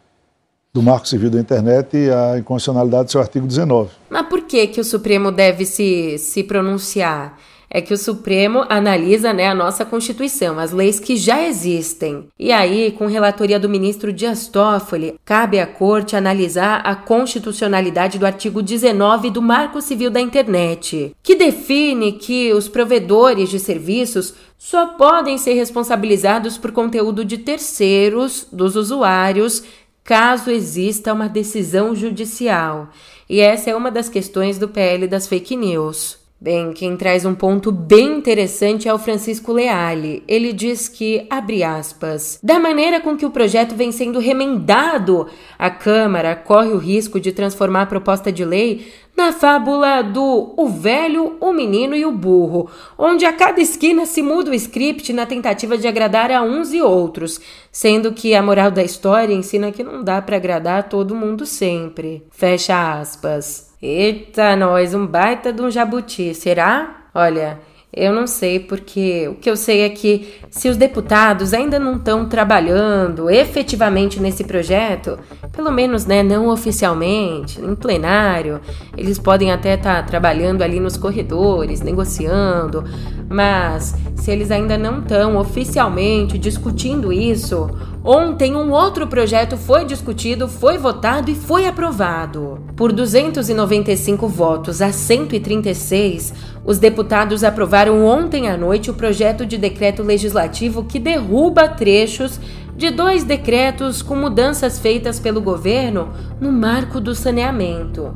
do 0.75 0.83
Marco 0.83 1.07
Civil 1.07 1.29
da 1.29 1.39
Internet 1.39 1.95
e 1.95 2.11
a 2.11 2.37
inconstitucionalidade 2.37 3.05
do 3.05 3.11
seu 3.11 3.21
artigo 3.21 3.47
19. 3.47 3.91
Mas 4.09 4.27
por 4.27 4.41
que, 4.41 4.67
que 4.67 4.81
o 4.81 4.83
Supremo 4.83 5.31
deve 5.31 5.65
se, 5.65 6.17
se 6.17 6.43
pronunciar? 6.43 7.39
é 7.67 7.81
que 7.81 7.93
o 7.93 7.97
Supremo 7.97 8.63
analisa 8.69 9.33
né, 9.33 9.49
a 9.49 9.53
nossa 9.53 9.83
Constituição, 9.83 10.59
as 10.59 10.71
leis 10.71 10.97
que 10.97 11.17
já 11.17 11.45
existem. 11.45 12.29
E 12.39 12.49
aí, 12.49 12.91
com 12.91 13.05
relatoria 13.05 13.59
do 13.59 13.67
ministro 13.67 14.13
Dias 14.13 14.47
Toffoli, 14.47 15.15
cabe 15.25 15.59
à 15.59 15.67
Corte 15.67 16.15
analisar 16.15 16.77
a 16.85 16.95
constitucionalidade 16.95 18.17
do 18.17 18.25
artigo 18.25 18.61
19 18.61 19.29
do 19.29 19.41
Marco 19.41 19.81
Civil 19.81 20.09
da 20.09 20.21
Internet, 20.21 21.13
que 21.21 21.35
define 21.35 22.13
que 22.13 22.53
os 22.53 22.69
provedores 22.69 23.49
de 23.49 23.59
serviços 23.59 24.33
só 24.57 24.85
podem 24.87 25.37
ser 25.37 25.53
responsabilizados 25.53 26.57
por 26.57 26.71
conteúdo 26.71 27.25
de 27.25 27.39
terceiros, 27.39 28.47
dos 28.53 28.77
usuários, 28.77 29.63
caso 30.05 30.51
exista 30.51 31.11
uma 31.11 31.27
decisão 31.27 31.95
judicial. 31.95 32.89
E 33.27 33.41
essa 33.41 33.71
é 33.71 33.75
uma 33.75 33.89
das 33.89 34.07
questões 34.07 34.59
do 34.59 34.69
PL 34.69 35.07
das 35.07 35.27
fake 35.27 35.57
news. 35.57 36.23
Bem, 36.39 36.73
quem 36.73 36.95
traz 36.95 37.25
um 37.25 37.33
ponto 37.33 37.71
bem 37.71 38.17
interessante 38.17 38.87
é 38.87 38.93
o 38.93 38.99
Francisco 38.99 39.51
Leale. 39.51 40.21
Ele 40.27 40.53
diz 40.53 40.87
que, 40.87 41.25
abre 41.27 41.63
aspas, 41.63 42.37
da 42.43 42.59
maneira 42.59 43.01
com 43.01 43.17
que 43.17 43.25
o 43.25 43.31
projeto 43.31 43.73
vem 43.73 43.91
sendo 43.91 44.19
remendado, 44.19 45.27
a 45.57 45.71
Câmara 45.71 46.35
corre 46.35 46.69
o 46.69 46.77
risco 46.77 47.19
de 47.19 47.31
transformar 47.31 47.83
a 47.83 47.87
proposta 47.87 48.31
de 48.31 48.45
lei 48.45 48.85
na 49.15 49.31
fábula 49.31 50.01
do 50.01 50.53
o 50.57 50.67
velho, 50.67 51.37
o 51.39 51.53
menino 51.53 51.95
e 51.95 52.05
o 52.05 52.11
burro, 52.11 52.69
onde 52.97 53.25
a 53.25 53.31
cada 53.31 53.61
esquina 53.61 54.05
se 54.05 54.21
muda 54.21 54.51
o 54.51 54.53
script 54.53 55.13
na 55.13 55.25
tentativa 55.25 55.77
de 55.77 55.87
agradar 55.87 56.31
a 56.31 56.41
uns 56.41 56.73
e 56.73 56.81
outros, 56.81 57.39
sendo 57.71 58.11
que 58.11 58.35
a 58.35 58.43
moral 58.43 58.69
da 58.69 58.83
história 58.83 59.33
ensina 59.33 59.71
que 59.71 59.83
não 59.83 60.03
dá 60.03 60.21
para 60.21 60.35
agradar 60.35 60.79
a 60.79 60.83
todo 60.83 61.15
mundo 61.15 61.45
sempre. 61.45 62.27
Fecha 62.31 62.99
aspas. 62.99 63.73
Eita, 63.81 64.55
nós, 64.55 64.93
um 64.93 65.05
baita 65.05 65.53
de 65.53 65.61
um 65.61 65.69
jabuti, 65.69 66.33
será? 66.33 67.07
Olha, 67.13 67.59
eu 67.95 68.11
não 68.11 68.27
sei, 68.27 68.59
porque 68.59 69.25
o 69.29 69.35
que 69.35 69.49
eu 69.49 69.55
sei 69.55 69.83
é 69.83 69.89
que 69.89 70.33
se 70.49 70.67
os 70.67 70.75
deputados 70.75 71.53
ainda 71.53 71.79
não 71.79 71.95
estão 71.95 72.27
trabalhando 72.27 73.29
efetivamente 73.29 74.19
nesse 74.19 74.43
projeto, 74.43 75.17
pelo 75.53 75.71
menos 75.71 76.05
né, 76.05 76.21
não 76.21 76.49
oficialmente, 76.49 77.61
em 77.61 77.73
plenário, 77.73 78.59
eles 78.97 79.17
podem 79.17 79.49
até 79.49 79.75
estar 79.75 80.01
tá 80.01 80.03
trabalhando 80.03 80.61
ali 80.61 80.77
nos 80.77 80.97
corredores, 80.97 81.79
negociando, 81.79 82.83
mas 83.29 83.95
se 84.17 84.29
eles 84.29 84.51
ainda 84.51 84.77
não 84.77 84.99
estão 84.99 85.37
oficialmente 85.37 86.37
discutindo 86.37 87.13
isso, 87.13 87.69
ontem 88.05 88.55
um 88.55 88.71
outro 88.71 89.07
projeto 89.07 89.57
foi 89.57 89.83
discutido, 89.83 90.47
foi 90.47 90.77
votado 90.77 91.31
e 91.31 91.35
foi 91.35 91.65
aprovado. 91.65 92.59
Por 92.75 92.91
295 92.93 94.27
votos 94.27 94.81
a 94.81 94.91
136, 94.91 96.33
os 96.63 96.77
deputados 96.77 97.43
aprovaram 97.43 98.05
ontem 98.05 98.47
à 98.47 98.55
noite 98.55 98.91
o 98.91 98.93
projeto 98.93 99.45
de 99.45 99.57
decreto 99.57 100.03
legislativo 100.03 100.83
que 100.83 100.99
derruba 100.99 101.67
trechos 101.67 102.39
de 102.77 102.91
dois 102.91 103.23
decretos 103.23 104.01
com 104.01 104.15
mudanças 104.15 104.77
feitas 104.77 105.19
pelo 105.19 105.41
governo 105.41 106.09
no 106.39 106.51
marco 106.51 106.99
do 106.99 107.15
saneamento. 107.15 108.13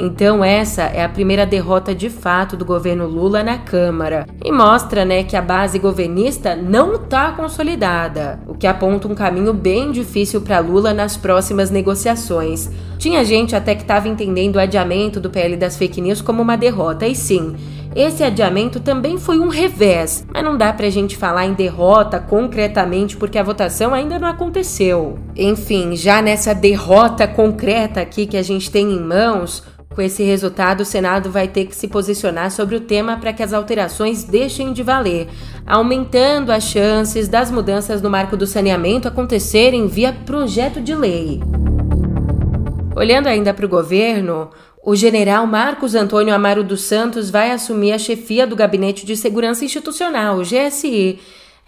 Então 0.00 0.44
essa 0.44 0.82
é 0.82 1.02
a 1.02 1.08
primeira 1.08 1.44
derrota 1.44 1.92
de 1.92 2.08
fato 2.08 2.56
do 2.56 2.64
governo 2.64 3.04
Lula 3.04 3.42
na 3.42 3.58
Câmara 3.58 4.26
e 4.44 4.52
mostra, 4.52 5.04
né, 5.04 5.24
que 5.24 5.36
a 5.36 5.42
base 5.42 5.76
governista 5.76 6.54
não 6.54 6.94
está 6.94 7.32
consolidada, 7.32 8.38
o 8.46 8.54
que 8.54 8.68
aponta 8.68 9.08
um 9.08 9.14
caminho 9.14 9.52
bem 9.52 9.90
difícil 9.90 10.40
para 10.40 10.60
Lula 10.60 10.94
nas 10.94 11.16
próximas 11.16 11.68
negociações. 11.68 12.70
Tinha 12.96 13.24
gente 13.24 13.56
até 13.56 13.74
que 13.74 13.82
estava 13.82 14.06
entendendo 14.06 14.54
o 14.54 14.60
adiamento 14.60 15.18
do 15.18 15.30
PL 15.30 15.56
das 15.56 15.76
fake 15.76 16.00
news 16.00 16.20
como 16.20 16.42
uma 16.42 16.56
derrota, 16.56 17.04
e 17.04 17.16
sim, 17.16 17.56
esse 17.96 18.22
adiamento 18.22 18.78
também 18.78 19.18
foi 19.18 19.40
um 19.40 19.48
revés, 19.48 20.24
mas 20.32 20.44
não 20.44 20.56
dá 20.56 20.72
pra 20.72 20.90
gente 20.90 21.16
falar 21.16 21.46
em 21.46 21.54
derrota 21.54 22.20
concretamente 22.20 23.16
porque 23.16 23.38
a 23.38 23.42
votação 23.42 23.92
ainda 23.92 24.16
não 24.16 24.28
aconteceu. 24.28 25.18
Enfim, 25.34 25.96
já 25.96 26.22
nessa 26.22 26.54
derrota 26.54 27.26
concreta 27.26 28.00
aqui 28.00 28.26
que 28.26 28.36
a 28.36 28.42
gente 28.42 28.70
tem 28.70 28.92
em 28.92 29.00
mãos, 29.00 29.64
com 29.94 30.02
esse 30.02 30.22
resultado, 30.22 30.82
o 30.82 30.84
Senado 30.84 31.30
vai 31.30 31.48
ter 31.48 31.66
que 31.66 31.74
se 31.74 31.88
posicionar 31.88 32.50
sobre 32.50 32.76
o 32.76 32.80
tema 32.80 33.16
para 33.16 33.32
que 33.32 33.42
as 33.42 33.52
alterações 33.52 34.22
deixem 34.22 34.72
de 34.72 34.82
valer, 34.82 35.28
aumentando 35.66 36.52
as 36.52 36.64
chances 36.64 37.26
das 37.26 37.50
mudanças 37.50 38.00
no 38.00 38.08
marco 38.08 38.36
do 38.36 38.46
saneamento 38.46 39.08
acontecerem 39.08 39.88
via 39.88 40.12
projeto 40.12 40.80
de 40.80 40.94
lei. 40.94 41.40
Olhando 42.94 43.28
ainda 43.28 43.54
para 43.54 43.66
o 43.66 43.68
governo, 43.68 44.50
o 44.84 44.94
general 44.94 45.46
Marcos 45.46 45.94
Antônio 45.94 46.34
Amaro 46.34 46.64
dos 46.64 46.82
Santos 46.82 47.30
vai 47.30 47.50
assumir 47.50 47.92
a 47.92 47.98
chefia 47.98 48.46
do 48.46 48.56
Gabinete 48.56 49.04
de 49.04 49.16
Segurança 49.16 49.64
Institucional, 49.64 50.40
GSI. 50.40 51.18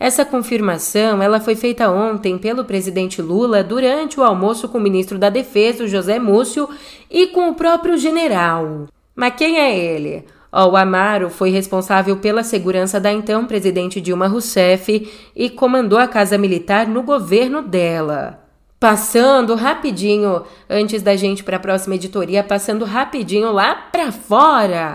Essa 0.01 0.25
confirmação 0.25 1.23
ela 1.23 1.39
foi 1.41 1.55
feita 1.55 1.91
ontem 1.91 2.39
pelo 2.39 2.65
presidente 2.65 3.21
Lula 3.21 3.63
durante 3.63 4.19
o 4.19 4.23
almoço 4.23 4.67
com 4.67 4.79
o 4.79 4.81
ministro 4.81 5.19
da 5.19 5.29
Defesa, 5.29 5.87
José 5.87 6.19
Múcio, 6.19 6.67
e 7.11 7.27
com 7.27 7.51
o 7.51 7.55
próprio 7.55 7.99
general. 7.99 8.87
Mas 9.15 9.35
quem 9.37 9.59
é 9.59 9.79
ele? 9.79 10.25
O 10.51 10.75
Amaro 10.75 11.29
foi 11.29 11.51
responsável 11.51 12.17
pela 12.17 12.43
segurança 12.43 12.99
da 12.99 13.13
então 13.13 13.45
presidente 13.45 14.01
Dilma 14.01 14.27
Rousseff 14.27 15.07
e 15.37 15.51
comandou 15.51 15.99
a 15.99 16.09
Casa 16.09 16.39
Militar 16.39 16.89
no 16.89 17.03
governo 17.03 17.61
dela. 17.61 18.43
Passando 18.81 19.55
rapidinho, 19.55 20.45
antes 20.69 21.03
da 21.03 21.15
gente 21.15 21.45
para 21.45 21.59
a 21.59 21.61
próxima 21.61 21.97
editoria, 21.97 22.43
passando 22.43 22.87
rapidinho 22.87 23.53
lá 23.53 23.75
para 23.75 24.11
fora. 24.11 24.95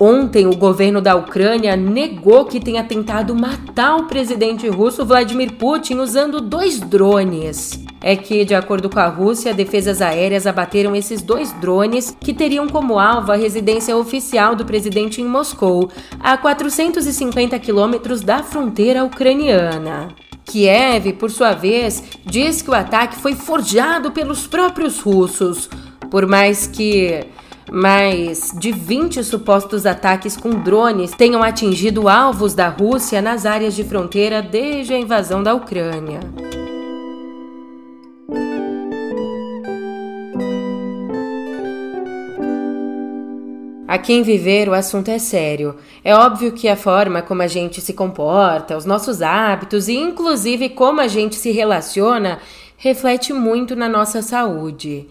Ontem, 0.00 0.46
o 0.46 0.54
governo 0.54 1.00
da 1.00 1.16
Ucrânia 1.16 1.74
negou 1.74 2.44
que 2.44 2.60
tenha 2.60 2.84
tentado 2.84 3.34
matar 3.34 3.96
o 3.96 4.04
presidente 4.04 4.68
russo 4.68 5.04
Vladimir 5.04 5.54
Putin 5.54 5.96
usando 5.96 6.40
dois 6.40 6.78
drones. 6.78 7.84
É 8.00 8.14
que, 8.14 8.44
de 8.44 8.54
acordo 8.54 8.88
com 8.88 9.00
a 9.00 9.08
Rússia, 9.08 9.52
defesas 9.52 10.00
aéreas 10.00 10.46
abateram 10.46 10.94
esses 10.94 11.20
dois 11.20 11.52
drones 11.54 12.16
que 12.20 12.32
teriam 12.32 12.68
como 12.68 12.96
alvo 12.96 13.32
a 13.32 13.36
residência 13.36 13.96
oficial 13.96 14.54
do 14.54 14.64
presidente 14.64 15.20
em 15.20 15.24
Moscou, 15.24 15.90
a 16.20 16.36
450 16.38 17.58
quilômetros 17.58 18.20
da 18.20 18.40
fronteira 18.40 19.02
ucraniana. 19.02 20.14
Kiev, 20.44 21.12
por 21.14 21.28
sua 21.28 21.54
vez, 21.54 22.04
diz 22.24 22.62
que 22.62 22.70
o 22.70 22.74
ataque 22.74 23.16
foi 23.16 23.34
forjado 23.34 24.12
pelos 24.12 24.46
próprios 24.46 25.00
russos, 25.00 25.68
por 26.08 26.24
mais 26.24 26.68
que 26.68 27.26
mais 27.72 28.52
de 28.54 28.72
20 28.72 29.22
supostos 29.22 29.86
ataques 29.86 30.36
com 30.36 30.50
drones 30.50 31.12
tenham 31.12 31.42
atingido 31.42 32.08
alvos 32.08 32.54
da 32.54 32.68
Rússia 32.68 33.20
nas 33.20 33.44
áreas 33.44 33.74
de 33.74 33.84
fronteira 33.84 34.42
desde 34.42 34.94
a 34.94 34.98
invasão 34.98 35.42
da 35.42 35.54
Ucrânia. 35.54 36.20
Aqui 43.86 44.12
em 44.12 44.22
Viver 44.22 44.68
o 44.68 44.74
assunto 44.74 45.10
é 45.10 45.18
sério. 45.18 45.76
É 46.04 46.14
óbvio 46.14 46.52
que 46.52 46.68
a 46.68 46.76
forma 46.76 47.22
como 47.22 47.42
a 47.42 47.46
gente 47.46 47.80
se 47.80 47.94
comporta, 47.94 48.76
os 48.76 48.84
nossos 48.84 49.22
hábitos 49.22 49.88
e 49.88 49.96
inclusive 49.96 50.68
como 50.68 51.00
a 51.00 51.08
gente 51.08 51.36
se 51.36 51.50
relaciona 51.50 52.38
reflete 52.78 53.32
muito 53.32 53.74
na 53.74 53.88
nossa 53.88 54.22
saúde. 54.22 55.08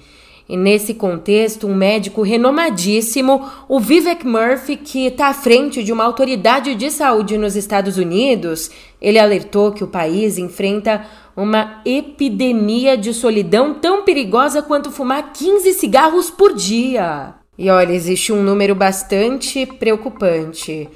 E 0.50 0.56
nesse 0.56 0.94
contexto, 0.94 1.68
um 1.68 1.76
médico 1.76 2.22
renomadíssimo, 2.22 3.50
o 3.68 3.80
Vivek 3.80 4.26
Murphy, 4.26 4.78
que 4.78 5.08
está 5.08 5.28
à 5.28 5.34
frente 5.34 5.84
de 5.84 5.92
uma 5.92 6.06
autoridade 6.06 6.74
de 6.74 6.90
saúde 6.90 7.38
nos 7.38 7.58
Estados 7.58 7.98
Unidos, 7.98 8.72
ele 9.02 9.20
alertou 9.20 9.74
que 9.74 9.84
o 9.84 9.88
país 9.88 10.38
enfrenta 10.38 11.06
uma 11.36 11.82
epidemia 11.86 12.98
de 12.98 13.14
solidão 13.14 13.74
tão 13.74 14.04
perigosa 14.04 14.62
quanto 14.62 14.90
fumar 14.90 15.34
15 15.34 15.74
cigarros 15.74 16.32
por 16.32 16.54
dia. 16.54 17.36
E 17.58 17.70
olha, 17.70 17.92
existe 17.92 18.32
um 18.32 18.42
número 18.42 18.74
bastante 18.74 19.66
preocupante. 19.66 20.88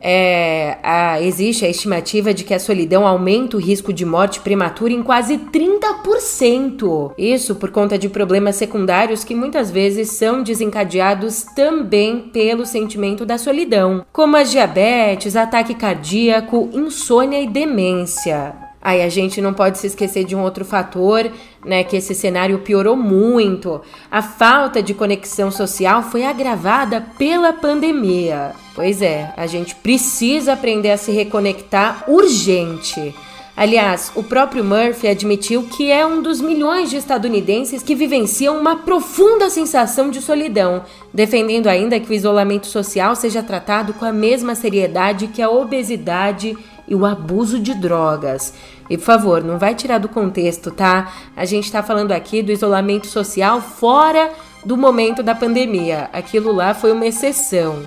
É, 0.00 0.78
a, 0.82 1.20
existe 1.20 1.64
a 1.64 1.68
estimativa 1.68 2.34
de 2.34 2.44
que 2.44 2.54
a 2.54 2.58
solidão 2.58 3.06
aumenta 3.06 3.56
o 3.56 3.60
risco 3.60 3.92
de 3.92 4.04
morte 4.04 4.40
prematura 4.40 4.92
em 4.92 5.02
quase 5.02 5.38
30%. 5.38 7.12
Isso 7.16 7.56
por 7.56 7.70
conta 7.70 7.98
de 7.98 8.08
problemas 8.08 8.56
secundários 8.56 9.24
que 9.24 9.34
muitas 9.34 9.70
vezes 9.70 10.10
são 10.10 10.42
desencadeados 10.42 11.44
também 11.54 12.20
pelo 12.32 12.66
sentimento 12.66 13.24
da 13.24 13.38
solidão, 13.38 14.04
como 14.12 14.36
as 14.36 14.50
diabetes, 14.50 15.36
ataque 15.36 15.74
cardíaco, 15.74 16.68
insônia 16.72 17.40
e 17.40 17.46
demência. 17.46 18.65
Aí 18.86 19.02
a 19.02 19.08
gente 19.08 19.40
não 19.40 19.52
pode 19.52 19.78
se 19.78 19.88
esquecer 19.88 20.22
de 20.22 20.36
um 20.36 20.42
outro 20.42 20.64
fator, 20.64 21.28
né, 21.64 21.82
que 21.82 21.96
esse 21.96 22.14
cenário 22.14 22.60
piorou 22.60 22.94
muito. 22.96 23.80
A 24.08 24.22
falta 24.22 24.80
de 24.80 24.94
conexão 24.94 25.50
social 25.50 26.04
foi 26.04 26.24
agravada 26.24 27.04
pela 27.18 27.52
pandemia. 27.52 28.52
Pois 28.76 29.02
é, 29.02 29.34
a 29.36 29.44
gente 29.48 29.74
precisa 29.74 30.52
aprender 30.52 30.92
a 30.92 30.96
se 30.96 31.10
reconectar 31.10 32.04
urgente. 32.06 33.12
Aliás, 33.56 34.12
o 34.14 34.22
próprio 34.22 34.62
Murphy 34.62 35.08
admitiu 35.08 35.64
que 35.64 35.90
é 35.90 36.06
um 36.06 36.22
dos 36.22 36.40
milhões 36.40 36.88
de 36.88 36.96
estadunidenses 36.96 37.82
que 37.82 37.94
vivenciam 37.94 38.56
uma 38.56 38.76
profunda 38.76 39.50
sensação 39.50 40.10
de 40.10 40.22
solidão, 40.22 40.84
defendendo 41.12 41.66
ainda 41.66 41.98
que 41.98 42.10
o 42.10 42.14
isolamento 42.14 42.68
social 42.68 43.16
seja 43.16 43.42
tratado 43.42 43.94
com 43.94 44.04
a 44.04 44.12
mesma 44.12 44.54
seriedade 44.54 45.26
que 45.26 45.42
a 45.42 45.50
obesidade 45.50 46.56
e 46.86 46.94
o 46.94 47.04
abuso 47.04 47.58
de 47.58 47.74
drogas. 47.74 48.52
E 48.88 48.96
por 48.96 49.04
favor, 49.04 49.42
não 49.42 49.58
vai 49.58 49.74
tirar 49.74 49.98
do 49.98 50.08
contexto, 50.08 50.70
tá? 50.70 51.12
A 51.36 51.44
gente 51.44 51.64
está 51.64 51.82
falando 51.82 52.12
aqui 52.12 52.42
do 52.42 52.52
isolamento 52.52 53.06
social 53.06 53.60
fora 53.60 54.30
do 54.64 54.76
momento 54.76 55.22
da 55.22 55.34
pandemia. 55.34 56.08
Aquilo 56.12 56.52
lá 56.52 56.74
foi 56.74 56.92
uma 56.92 57.06
exceção, 57.06 57.82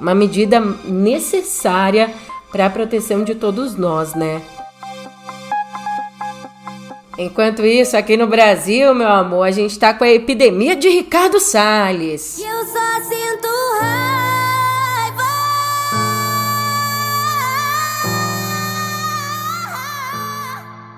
uma 0.00 0.14
medida 0.14 0.60
necessária 0.60 2.12
para 2.50 2.66
a 2.66 2.70
proteção 2.70 3.24
de 3.24 3.34
todos 3.34 3.76
nós, 3.76 4.14
né? 4.14 4.42
Enquanto 7.18 7.64
isso, 7.64 7.96
aqui 7.96 8.16
no 8.16 8.26
Brasil, 8.26 8.94
meu 8.94 9.08
amor, 9.08 9.44
a 9.44 9.50
gente 9.50 9.78
tá 9.78 9.92
com 9.92 10.04
a 10.04 10.10
epidemia 10.10 10.74
de 10.74 10.88
Ricardo 10.88 11.38
Salles. 11.38 12.38
Eu 12.38 12.64
só 12.64 13.00
sinto 13.02 14.11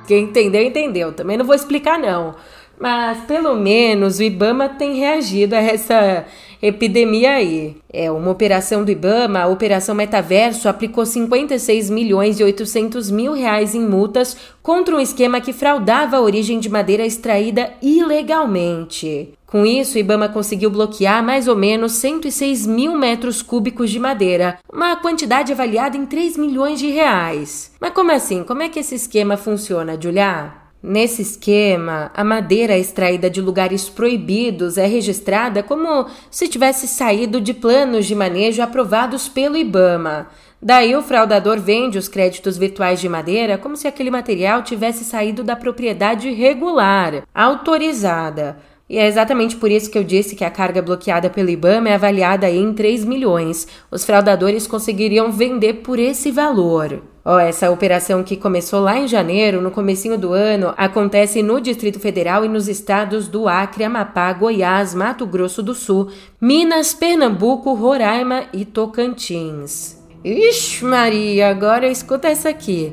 Quem 0.06 0.24
entendeu, 0.24 0.62
entendeu. 0.62 1.12
Também 1.12 1.36
não 1.36 1.44
vou 1.44 1.54
explicar, 1.54 1.98
não. 1.98 2.34
Mas 2.78 3.18
pelo 3.24 3.54
menos 3.54 4.18
o 4.18 4.22
Ibama 4.22 4.68
tem 4.68 4.96
reagido 4.96 5.54
a 5.54 5.60
essa 5.60 6.24
epidemia 6.60 7.32
aí. 7.32 7.76
É 7.92 8.10
uma 8.10 8.30
operação 8.30 8.84
do 8.84 8.90
Ibama, 8.90 9.40
a 9.40 9.46
Operação 9.46 9.94
Metaverso, 9.94 10.68
aplicou 10.68 11.04
56 11.06 11.90
milhões 11.90 12.40
e 12.40 12.44
800 12.44 13.10
mil 13.10 13.32
reais 13.32 13.74
em 13.74 13.86
multas 13.86 14.36
contra 14.62 14.96
um 14.96 15.00
esquema 15.00 15.40
que 15.40 15.52
fraudava 15.52 16.16
a 16.16 16.20
origem 16.20 16.58
de 16.58 16.68
madeira 16.68 17.04
extraída 17.04 17.72
ilegalmente. 17.82 19.34
Com 19.54 19.64
isso, 19.64 19.96
Ibama 19.96 20.28
conseguiu 20.28 20.68
bloquear 20.68 21.22
mais 21.22 21.46
ou 21.46 21.54
menos 21.54 21.92
106 21.92 22.66
mil 22.66 22.98
metros 22.98 23.40
cúbicos 23.40 23.88
de 23.88 24.00
madeira, 24.00 24.58
uma 24.68 24.96
quantidade 24.96 25.52
avaliada 25.52 25.96
em 25.96 26.04
3 26.04 26.36
milhões 26.36 26.80
de 26.80 26.90
reais. 26.90 27.70
Mas 27.80 27.92
como 27.92 28.10
assim? 28.10 28.42
Como 28.42 28.62
é 28.62 28.68
que 28.68 28.80
esse 28.80 28.96
esquema 28.96 29.36
funciona, 29.36 29.96
Julia? 29.96 30.54
Nesse 30.82 31.22
esquema, 31.22 32.10
a 32.16 32.24
madeira 32.24 32.76
extraída 32.76 33.30
de 33.30 33.40
lugares 33.40 33.88
proibidos 33.88 34.76
é 34.76 34.86
registrada 34.86 35.62
como 35.62 36.08
se 36.32 36.48
tivesse 36.48 36.88
saído 36.88 37.40
de 37.40 37.54
planos 37.54 38.06
de 38.06 38.14
manejo 38.16 38.60
aprovados 38.60 39.28
pelo 39.28 39.56
IBAMA. 39.56 40.26
Daí 40.60 40.96
o 40.96 41.02
fraudador 41.02 41.60
vende 41.60 41.96
os 41.96 42.08
créditos 42.08 42.58
virtuais 42.58 43.00
de 43.00 43.08
madeira 43.08 43.56
como 43.56 43.76
se 43.76 43.86
aquele 43.86 44.10
material 44.10 44.64
tivesse 44.64 45.04
saído 45.04 45.44
da 45.44 45.54
propriedade 45.54 46.28
regular, 46.32 47.22
autorizada. 47.32 48.73
E 48.88 48.98
é 48.98 49.06
exatamente 49.06 49.56
por 49.56 49.70
isso 49.70 49.90
que 49.90 49.96
eu 49.96 50.04
disse 50.04 50.36
que 50.36 50.44
a 50.44 50.50
carga 50.50 50.82
bloqueada 50.82 51.30
pelo 51.30 51.48
IBAMA 51.48 51.88
é 51.88 51.94
avaliada 51.94 52.50
em 52.50 52.72
3 52.74 53.04
milhões. 53.04 53.66
Os 53.90 54.04
fraudadores 54.04 54.66
conseguiriam 54.66 55.32
vender 55.32 55.74
por 55.74 55.98
esse 55.98 56.30
valor. 56.30 57.02
Oh, 57.26 57.38
essa 57.38 57.70
operação 57.70 58.22
que 58.22 58.36
começou 58.36 58.80
lá 58.80 58.98
em 58.98 59.08
janeiro, 59.08 59.62
no 59.62 59.70
comecinho 59.70 60.18
do 60.18 60.34
ano, 60.34 60.74
acontece 60.76 61.42
no 61.42 61.58
Distrito 61.58 61.98
Federal 61.98 62.44
e 62.44 62.48
nos 62.48 62.68
estados 62.68 63.26
do 63.26 63.48
Acre, 63.48 63.84
Amapá, 63.84 64.30
Goiás, 64.34 64.94
Mato 64.94 65.24
Grosso 65.26 65.62
do 65.62 65.74
Sul, 65.74 66.10
Minas, 66.38 66.92
Pernambuco, 66.92 67.72
Roraima 67.72 68.44
e 68.52 68.66
Tocantins. 68.66 69.98
Ixi, 70.22 70.84
Maria, 70.84 71.48
agora 71.48 71.88
escuta 71.88 72.28
essa 72.28 72.50
aqui. 72.50 72.92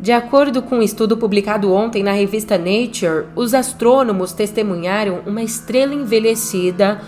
De 0.00 0.12
acordo 0.12 0.62
com 0.62 0.76
um 0.76 0.82
estudo 0.82 1.16
publicado 1.16 1.72
ontem 1.72 2.04
na 2.04 2.12
revista 2.12 2.56
Nature, 2.56 3.26
os 3.34 3.52
astrônomos 3.52 4.32
testemunharam 4.32 5.20
uma 5.26 5.42
estrela 5.42 5.92
envelhecida, 5.92 7.00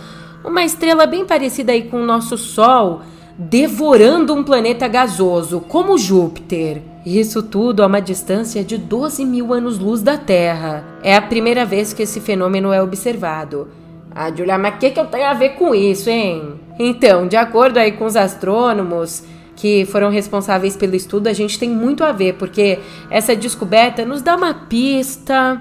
uma 0.45 0.65
estrela 0.65 1.07
bem 1.07 1.25
parecida 1.25 1.71
aí 1.71 1.83
com 1.83 1.99
o 2.03 2.07
nosso 2.07 2.37
Sol, 2.37 3.03
devorando 3.39 4.35
um 4.35 4.43
planeta 4.43 4.89
gasoso, 4.89 5.61
como 5.61 5.97
Júpiter. 5.97 6.83
Isso 7.07 7.45
tudo 7.45 7.83
a 7.83 7.87
uma 7.87 8.01
distância 8.01 8.65
de 8.65 8.77
12 8.77 9.25
mil 9.25 9.55
anos-luz 9.55 10.03
da 10.03 10.19
Terra. 10.19 10.85
É 11.03 11.15
a 11.15 11.23
primeira 11.23 11.65
vez 11.65 11.93
que 11.93 12.03
esse 12.03 12.21
fenômeno 12.21 12.73
é 12.73 12.83
observado. 12.83 13.69
Ah, 14.13 14.31
Julia, 14.31 14.59
mas 14.59 14.75
o 14.75 14.79
que, 14.79 14.91
que 14.91 14.99
eu 14.99 15.07
tenho 15.07 15.27
a 15.27 15.35
ver 15.35 15.51
com 15.51 15.73
isso, 15.73 16.11
hein? 16.11 16.55
Então, 16.77 17.29
de 17.29 17.37
acordo 17.37 17.79
aí 17.79 17.93
com 17.93 18.05
os 18.05 18.17
astrônomos 18.17 19.23
que 19.61 19.85
foram 19.85 20.11
responsáveis 20.11 20.77
pelo 20.77 20.97
estudo, 20.97 21.27
a 21.27 21.33
gente 21.33 21.59
tem 21.59 21.69
muito 21.69 22.03
a 22.03 22.13
ver, 22.13 22.35
porque 22.35 22.79
essa 23.11 23.37
descoberta 23.37 24.05
nos 24.05 24.23
dá 24.23 24.37
uma 24.37 24.55
pista, 24.55 25.61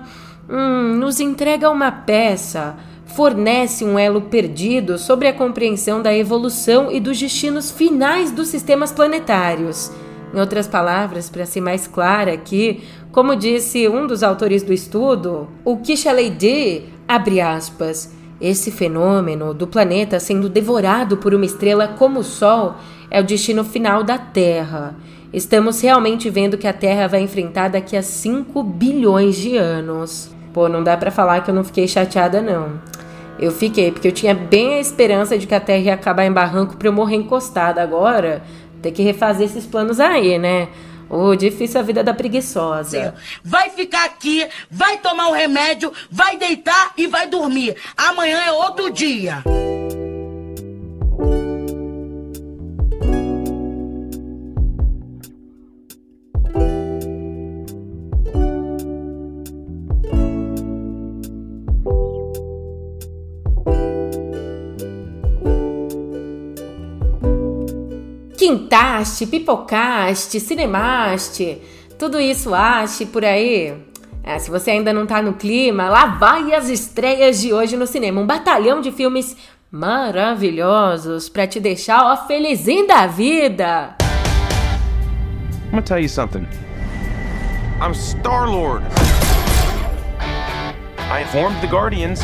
hum, 0.50 0.96
nos 0.96 1.20
entrega 1.20 1.70
uma 1.70 1.92
peça 1.92 2.78
fornece 3.10 3.84
um 3.84 3.98
elo 3.98 4.22
perdido 4.22 4.98
sobre 4.98 5.28
a 5.28 5.34
compreensão 5.34 6.02
da 6.02 6.16
evolução 6.16 6.92
e 6.92 7.00
dos 7.00 7.20
destinos 7.20 7.72
finais 7.72 8.32
dos 8.32 8.48
sistemas 8.48 8.92
planetários. 8.92 9.92
Em 10.34 10.40
outras 10.40 10.68
palavras, 10.68 11.30
para 11.30 11.46
ser 11.46 11.60
mais 11.60 11.88
clara 11.88 12.32
aqui, 12.34 12.84
como 13.12 13.36
disse 13.36 13.88
um 13.88 14.06
dos 14.06 14.22
autores 14.22 14.62
do 14.62 14.72
estudo, 14.72 15.50
o 15.66 15.78
Kishaledi, 15.78 16.84
abre 17.08 17.42
aspas, 17.42 18.14
Esse 18.40 18.72
fenômeno 18.72 19.54
do 19.54 19.68
planeta 19.68 20.18
sendo 20.18 20.48
devorado 20.48 21.18
por 21.18 21.34
uma 21.34 21.44
estrela 21.44 21.90
como 21.90 22.22
o 22.22 22.24
Sol 22.24 22.76
é 23.10 23.20
o 23.20 23.24
destino 23.24 23.64
final 23.64 24.04
da 24.04 24.18
Terra. 24.18 24.96
Estamos 25.32 25.82
realmente 25.82 26.30
vendo 26.30 26.58
que 26.58 26.68
a 26.68 26.74
Terra 26.74 27.08
vai 27.08 27.22
enfrentar 27.22 27.70
daqui 27.70 27.96
a 27.96 28.02
5 28.02 28.64
bilhões 28.64 29.36
de 29.36 29.58
anos. 29.58 30.32
Pô, 30.54 30.68
não 30.68 30.84
dá 30.84 30.98
para 30.98 31.12
falar 31.12 31.42
que 31.42 31.52
eu 31.52 31.56
não 31.56 31.64
fiquei 31.64 31.88
chateada 31.88 32.42
não. 32.42 32.82
Eu 33.40 33.52
fiquei, 33.52 33.92
porque 33.92 34.08
eu 34.08 34.12
tinha 34.12 34.34
bem 34.34 34.76
a 34.76 34.80
esperança 34.80 35.38
de 35.38 35.48
que 35.48 35.56
a 35.56 35.60
Terra 35.60 35.80
ia 35.80 35.94
acabar 35.94 36.26
em 36.26 36.32
barranco 36.32 36.76
pra 36.76 36.88
eu 36.88 36.94
morrer 36.94 37.16
encostada 37.16 37.82
agora. 37.82 38.42
Ter 38.82 38.92
que 38.92 39.04
refazer 39.04 39.46
esses 39.46 39.66
planos 39.66 40.00
aí, 40.00 40.38
né? 40.38 40.68
Ô, 41.10 41.30
oh, 41.30 41.36
difícil 41.36 41.80
a 41.80 41.84
vida 41.84 42.04
da 42.04 42.14
preguiçosa. 42.14 43.16
Vai 43.44 43.70
ficar 43.72 44.06
aqui, 44.06 44.48
vai 44.70 44.98
tomar 44.98 45.30
um 45.30 45.34
remédio, 45.34 45.92
vai 46.12 46.38
deitar 46.38 46.94
e 46.98 47.08
vai 47.08 47.28
dormir. 47.28 47.76
Amanhã 47.98 48.40
é 48.46 48.52
outro 48.52 48.92
dia. 48.92 49.44
Quintaste, 68.50 69.28
pipocaste, 69.28 70.40
cinemaste, 70.40 71.62
tudo 72.00 72.20
isso 72.20 72.56
ache 72.56 73.06
por 73.06 73.24
aí. 73.24 73.76
É, 74.24 74.40
se 74.40 74.50
você 74.50 74.72
ainda 74.72 74.92
não 74.92 75.06
tá 75.06 75.22
no 75.22 75.34
clima, 75.34 75.88
lá 75.88 76.08
vai 76.08 76.52
as 76.54 76.68
estreias 76.68 77.40
de 77.40 77.54
hoje 77.54 77.78
no 77.78 77.86
cinema. 77.86 78.20
Um 78.20 78.26
batalhão 78.26 78.82
de 78.82 78.92
filmes 78.92 79.38
maravilhosos 79.72 81.30
para 81.30 81.46
te 81.46 81.60
deixar 81.60 82.04
ó 82.04 82.18
felizinho 82.26 82.88
da 82.88 83.06
vida. 83.06 83.96
I'm 85.66 85.72
gonna 85.72 85.84
tell 85.84 86.00
you 86.00 86.10
something. 86.10 86.48
I'm 87.80 87.94
Star-Lord. 87.94 88.84
I 91.12 91.22
informed 91.22 91.62
the 91.62 91.68
Guardians. 91.68 92.20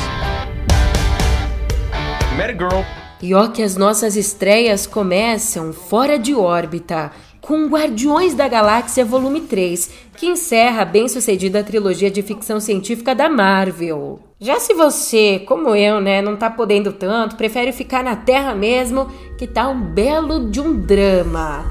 Met 2.36 2.50
a 2.50 2.54
girl. 2.54 2.84
E 3.22 3.34
ó 3.34 3.48
que 3.48 3.64
as 3.64 3.76
nossas 3.76 4.16
estreias 4.16 4.86
começam 4.86 5.72
fora 5.72 6.20
de 6.20 6.36
órbita, 6.36 7.12
com 7.40 7.68
Guardiões 7.68 8.34
da 8.34 8.48
Galáxia 8.48 9.06
Volume 9.06 9.42
3, 9.42 9.90
que 10.18 10.26
encerra 10.26 10.82
a 10.82 10.86
bem-sucedida 10.86 11.64
trilogia 11.64 12.10
de 12.10 12.22
ficção 12.22 12.60
científica 12.60 13.14
da 13.14 13.30
Marvel. 13.30 14.20
Já 14.40 14.60
se 14.60 14.74
você, 14.74 15.40
como 15.48 15.76
eu, 15.76 16.02
né, 16.02 16.22
não 16.22 16.36
tá 16.36 16.50
podendo 16.50 16.92
tanto, 16.92 17.36
prefere 17.36 17.72
ficar 17.72 18.04
na 18.04 18.16
Terra 18.16 18.56
mesmo, 18.56 19.08
que 19.38 19.48
tá 19.48 19.70
um 19.70 19.80
belo 19.80 20.50
de 20.50 20.60
um 20.60 20.76
drama. 20.76 21.66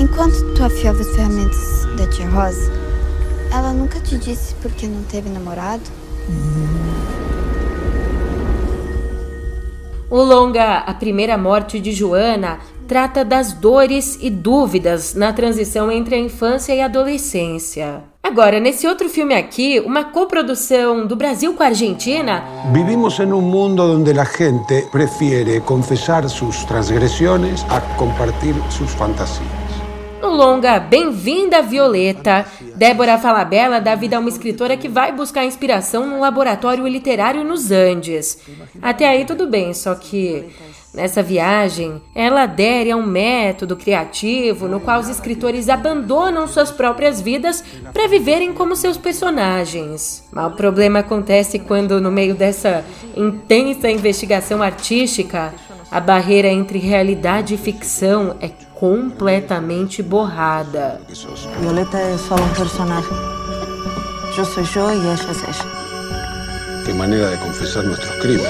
Enquanto 0.00 0.54
tu 0.54 0.64
afiava 0.64 1.00
as 1.00 1.14
ferramentas 1.14 1.86
da 1.96 2.08
tia 2.08 2.28
Rosa, 2.28 2.72
ela 3.52 3.72
nunca 3.72 4.00
te 4.00 4.16
disse 4.16 4.54
por 4.56 4.70
que 4.72 4.86
não 4.86 5.02
teve 5.04 5.28
namorado? 5.28 5.82
O 10.10 10.22
longa 10.22 10.78
A 10.78 10.94
Primeira 10.94 11.36
Morte 11.36 11.78
de 11.78 11.92
Joana 11.92 12.60
trata 12.86 13.22
das 13.22 13.52
dores 13.52 14.16
e 14.22 14.30
dúvidas 14.30 15.14
na 15.14 15.34
transição 15.34 15.92
entre 15.92 16.14
a 16.14 16.18
infância 16.18 16.72
e 16.72 16.80
a 16.80 16.86
adolescência. 16.86 18.04
Agora, 18.22 18.58
nesse 18.58 18.86
outro 18.86 19.06
filme 19.10 19.34
aqui, 19.34 19.78
uma 19.80 20.04
coprodução 20.04 21.06
do 21.06 21.14
Brasil 21.14 21.52
com 21.52 21.62
a 21.62 21.66
Argentina. 21.66 22.42
Vivimos 22.72 23.18
em 23.20 23.30
um 23.30 23.42
mundo 23.42 23.82
onde 23.82 24.18
a 24.18 24.24
gente 24.24 24.82
prefere 24.90 25.60
confessar 25.60 26.26
suas 26.30 26.64
transgressões 26.64 27.62
a 27.68 27.78
compartilhar 27.98 28.70
suas 28.70 28.92
fantasias. 28.94 29.67
No 30.20 30.30
longa 30.30 30.80
Bem-vinda 30.80 31.62
Violeta, 31.62 32.44
Débora 32.74 33.18
Falabella 33.18 33.80
dá 33.80 33.94
vida 33.94 34.16
a 34.16 34.20
uma 34.20 34.28
escritora 34.28 34.76
que 34.76 34.88
vai 34.88 35.12
buscar 35.12 35.44
inspiração 35.44 36.06
num 36.06 36.18
laboratório 36.18 36.86
literário 36.88 37.44
nos 37.44 37.70
Andes. 37.70 38.38
Até 38.82 39.08
aí 39.08 39.24
tudo 39.24 39.46
bem, 39.46 39.72
só 39.72 39.94
que 39.94 40.44
nessa 40.92 41.22
viagem 41.22 42.02
ela 42.14 42.42
adere 42.42 42.90
a 42.90 42.96
um 42.96 43.06
método 43.06 43.76
criativo 43.76 44.66
no 44.66 44.80
qual 44.80 44.98
os 44.98 45.08
escritores 45.08 45.68
abandonam 45.68 46.48
suas 46.48 46.70
próprias 46.70 47.20
vidas 47.20 47.62
para 47.92 48.08
viverem 48.08 48.52
como 48.52 48.74
seus 48.74 48.96
personagens. 48.96 50.28
Mas 50.32 50.52
o 50.52 50.56
problema 50.56 50.98
acontece 50.98 51.60
quando, 51.60 52.00
no 52.00 52.10
meio 52.10 52.34
dessa 52.34 52.84
intensa 53.16 53.88
investigação 53.88 54.62
artística, 54.62 55.54
a 55.90 56.00
barreira 56.00 56.48
entre 56.48 56.78
realidade 56.78 57.54
e 57.54 57.58
ficção 57.58 58.36
é 58.40 58.48
completamente 58.78 60.02
borrada. 60.02 61.00
Violeta 61.60 61.98
é 61.98 62.16
só 62.16 62.36
um 62.36 62.54
personagem. 62.54 63.10
Eu 64.36 64.44
sou 64.44 64.62
eu 64.62 64.94
e 64.94 65.00
ela 65.00 65.14
é 65.14 65.16
ela. 65.16 66.84
Que 66.84 66.92
maneira 66.92 67.36
de 67.36 67.42
confessar 67.42 67.82
nossos 67.82 68.08
crimes. 68.20 68.46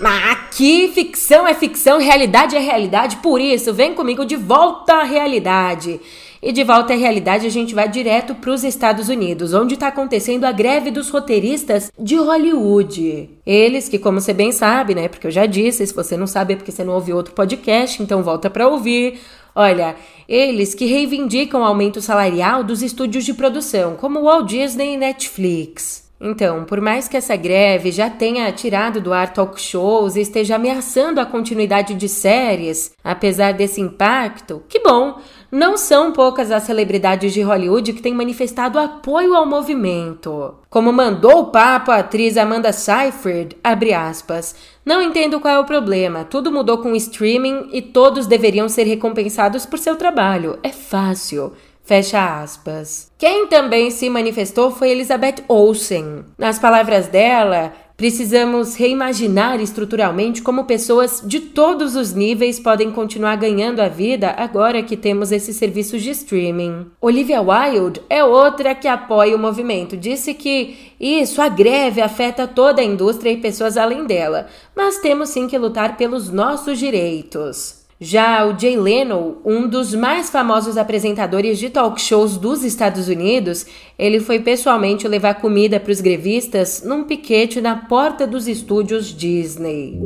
Mas 0.00 0.32
aqui 0.32 0.92
ficção 0.94 1.46
é 1.46 1.52
ficção, 1.52 1.98
realidade 1.98 2.56
é 2.56 2.58
realidade, 2.58 3.16
por 3.16 3.40
isso 3.40 3.72
vem 3.74 3.94
comigo 3.94 4.24
de 4.24 4.36
volta 4.36 4.94
à 4.94 5.02
realidade. 5.04 6.00
E 6.46 6.52
de 6.52 6.62
volta 6.62 6.92
à 6.92 6.96
realidade, 6.96 7.44
a 7.44 7.50
gente 7.50 7.74
vai 7.74 7.88
direto 7.88 8.32
para 8.32 8.52
os 8.52 8.62
Estados 8.62 9.08
Unidos, 9.08 9.52
onde 9.52 9.74
está 9.74 9.88
acontecendo 9.88 10.44
a 10.44 10.52
greve 10.52 10.92
dos 10.92 11.10
roteiristas 11.10 11.90
de 11.98 12.14
Hollywood. 12.14 13.28
Eles 13.44 13.88
que, 13.88 13.98
como 13.98 14.20
você 14.20 14.32
bem 14.32 14.52
sabe, 14.52 14.94
né? 14.94 15.08
Porque 15.08 15.26
eu 15.26 15.30
já 15.32 15.44
disse, 15.44 15.84
se 15.84 15.92
você 15.92 16.16
não 16.16 16.28
sabe 16.28 16.52
é 16.52 16.56
porque 16.56 16.70
você 16.70 16.84
não 16.84 16.94
ouviu 16.94 17.16
outro 17.16 17.34
podcast, 17.34 18.00
então 18.00 18.22
volta 18.22 18.48
para 18.48 18.68
ouvir. 18.68 19.18
Olha, 19.56 19.96
eles 20.28 20.72
que 20.72 20.86
reivindicam 20.86 21.64
aumento 21.64 22.00
salarial 22.00 22.62
dos 22.62 22.80
estúdios 22.80 23.24
de 23.24 23.34
produção, 23.34 23.96
como 23.96 24.22
Walt 24.22 24.48
Disney 24.48 24.94
e 24.94 24.96
Netflix. 24.96 26.06
Então, 26.20 26.64
por 26.64 26.80
mais 26.80 27.08
que 27.08 27.16
essa 27.16 27.36
greve 27.36 27.90
já 27.90 28.08
tenha 28.08 28.50
tirado 28.50 29.00
do 29.00 29.12
ar 29.12 29.32
talk 29.34 29.60
shows 29.60 30.16
e 30.16 30.20
esteja 30.20 30.56
ameaçando 30.56 31.20
a 31.20 31.26
continuidade 31.26 31.94
de 31.94 32.08
séries, 32.08 32.92
apesar 33.04 33.52
desse 33.52 33.80
impacto, 33.80 34.62
que 34.68 34.78
bom! 34.78 35.20
Não 35.50 35.76
são 35.76 36.12
poucas 36.12 36.50
as 36.50 36.64
celebridades 36.64 37.32
de 37.32 37.42
Hollywood 37.42 37.92
que 37.92 38.02
têm 38.02 38.12
manifestado 38.12 38.78
apoio 38.78 39.34
ao 39.34 39.46
movimento. 39.46 40.54
Como 40.68 40.92
mandou 40.92 41.40
o 41.40 41.46
papo 41.46 41.90
a 41.90 41.98
atriz 41.98 42.36
Amanda 42.36 42.72
Seyfried, 42.72 43.56
abre 43.62 43.94
aspas, 43.94 44.56
não 44.84 45.00
entendo 45.00 45.40
qual 45.40 45.54
é 45.54 45.58
o 45.58 45.64
problema, 45.64 46.24
tudo 46.24 46.50
mudou 46.50 46.78
com 46.78 46.92
o 46.92 46.96
streaming 46.96 47.68
e 47.72 47.80
todos 47.80 48.26
deveriam 48.26 48.68
ser 48.68 48.84
recompensados 48.84 49.64
por 49.64 49.78
seu 49.78 49.96
trabalho. 49.96 50.58
É 50.62 50.70
fácil. 50.70 51.52
Fecha 51.86 52.42
aspas. 52.42 53.12
Quem 53.16 53.46
também 53.46 53.92
se 53.92 54.10
manifestou 54.10 54.72
foi 54.72 54.90
Elizabeth 54.90 55.44
Olsen. 55.46 56.24
Nas 56.36 56.58
palavras 56.58 57.06
dela, 57.06 57.72
precisamos 57.96 58.74
reimaginar 58.76 59.60
estruturalmente 59.60 60.42
como 60.42 60.64
pessoas 60.64 61.22
de 61.24 61.40
todos 61.40 61.96
os 61.96 62.12
níveis 62.12 62.60
podem 62.60 62.90
continuar 62.90 63.36
ganhando 63.36 63.80
a 63.80 63.88
vida 63.88 64.34
agora 64.36 64.82
que 64.82 64.96
temos 64.96 65.32
esses 65.32 65.56
serviços 65.56 66.02
de 66.02 66.10
streaming. 66.10 66.86
Olivia 67.00 67.40
Wilde 67.40 68.02
é 68.10 68.22
outra 68.22 68.74
que 68.74 68.86
apoia 68.86 69.34
o 69.34 69.38
movimento. 69.38 69.96
Disse 69.96 70.34
que 70.34 70.92
isso, 71.00 71.40
a 71.40 71.48
greve 71.48 72.00
afeta 72.00 72.46
toda 72.46 72.82
a 72.82 72.84
indústria 72.84 73.30
e 73.30 73.38
pessoas 73.38 73.76
além 73.76 74.04
dela, 74.04 74.46
mas 74.74 74.98
temos 74.98 75.30
sim 75.30 75.48
que 75.48 75.56
lutar 75.56 75.96
pelos 75.96 76.30
nossos 76.30 76.78
direitos. 76.78 77.75
Já 77.98 78.44
o 78.44 78.58
Jay 78.58 78.76
Leno, 78.76 79.38
um 79.42 79.66
dos 79.66 79.94
mais 79.94 80.28
famosos 80.28 80.76
apresentadores 80.76 81.58
de 81.58 81.70
talk 81.70 81.98
shows 81.98 82.36
dos 82.36 82.62
Estados 82.62 83.08
Unidos, 83.08 83.64
ele 83.98 84.20
foi 84.20 84.38
pessoalmente 84.38 85.08
levar 85.08 85.40
comida 85.40 85.80
para 85.80 85.90
os 85.90 86.02
grevistas 86.02 86.82
num 86.84 87.04
piquete 87.04 87.58
na 87.58 87.74
porta 87.74 88.26
dos 88.26 88.46
estúdios 88.46 89.06
Disney. 89.06 89.98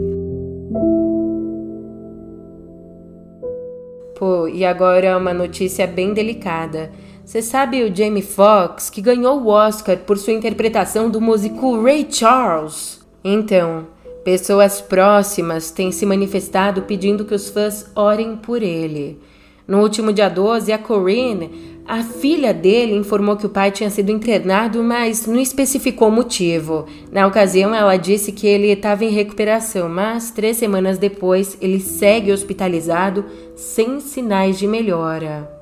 Pô, 4.16 4.46
e 4.46 4.64
agora 4.64 5.18
uma 5.18 5.34
notícia 5.34 5.84
bem 5.84 6.14
delicada. 6.14 6.92
Você 7.24 7.42
sabe 7.42 7.82
o 7.82 7.92
Jamie 7.92 8.22
Foxx, 8.22 8.88
que 8.88 9.02
ganhou 9.02 9.40
o 9.40 9.48
Oscar 9.48 9.96
por 9.96 10.16
sua 10.16 10.32
interpretação 10.32 11.10
do 11.10 11.20
músico 11.20 11.82
Ray 11.82 12.06
Charles? 12.08 13.00
Então, 13.24 13.86
Pessoas 14.24 14.80
próximas 14.80 15.70
têm 15.70 15.90
se 15.90 16.04
manifestado 16.04 16.82
pedindo 16.82 17.24
que 17.24 17.34
os 17.34 17.48
fãs 17.48 17.90
orem 17.94 18.36
por 18.36 18.62
ele. 18.62 19.18
No 19.66 19.80
último 19.80 20.12
dia 20.12 20.28
12, 20.28 20.72
a 20.72 20.78
Corinne, 20.78 21.80
a 21.86 22.02
filha 22.02 22.52
dele, 22.52 22.94
informou 22.94 23.36
que 23.36 23.46
o 23.46 23.50
pai 23.50 23.70
tinha 23.70 23.88
sido 23.88 24.10
internado, 24.10 24.82
mas 24.82 25.26
não 25.26 25.38
especificou 25.38 26.08
o 26.08 26.12
motivo. 26.12 26.86
Na 27.10 27.26
ocasião, 27.26 27.74
ela 27.74 27.96
disse 27.96 28.32
que 28.32 28.46
ele 28.46 28.66
estava 28.66 29.04
em 29.04 29.10
recuperação, 29.10 29.88
mas 29.88 30.30
três 30.30 30.56
semanas 30.56 30.98
depois, 30.98 31.56
ele 31.60 31.80
segue 31.80 32.32
hospitalizado 32.32 33.24
sem 33.54 34.00
sinais 34.00 34.58
de 34.58 34.66
melhora. 34.66 35.59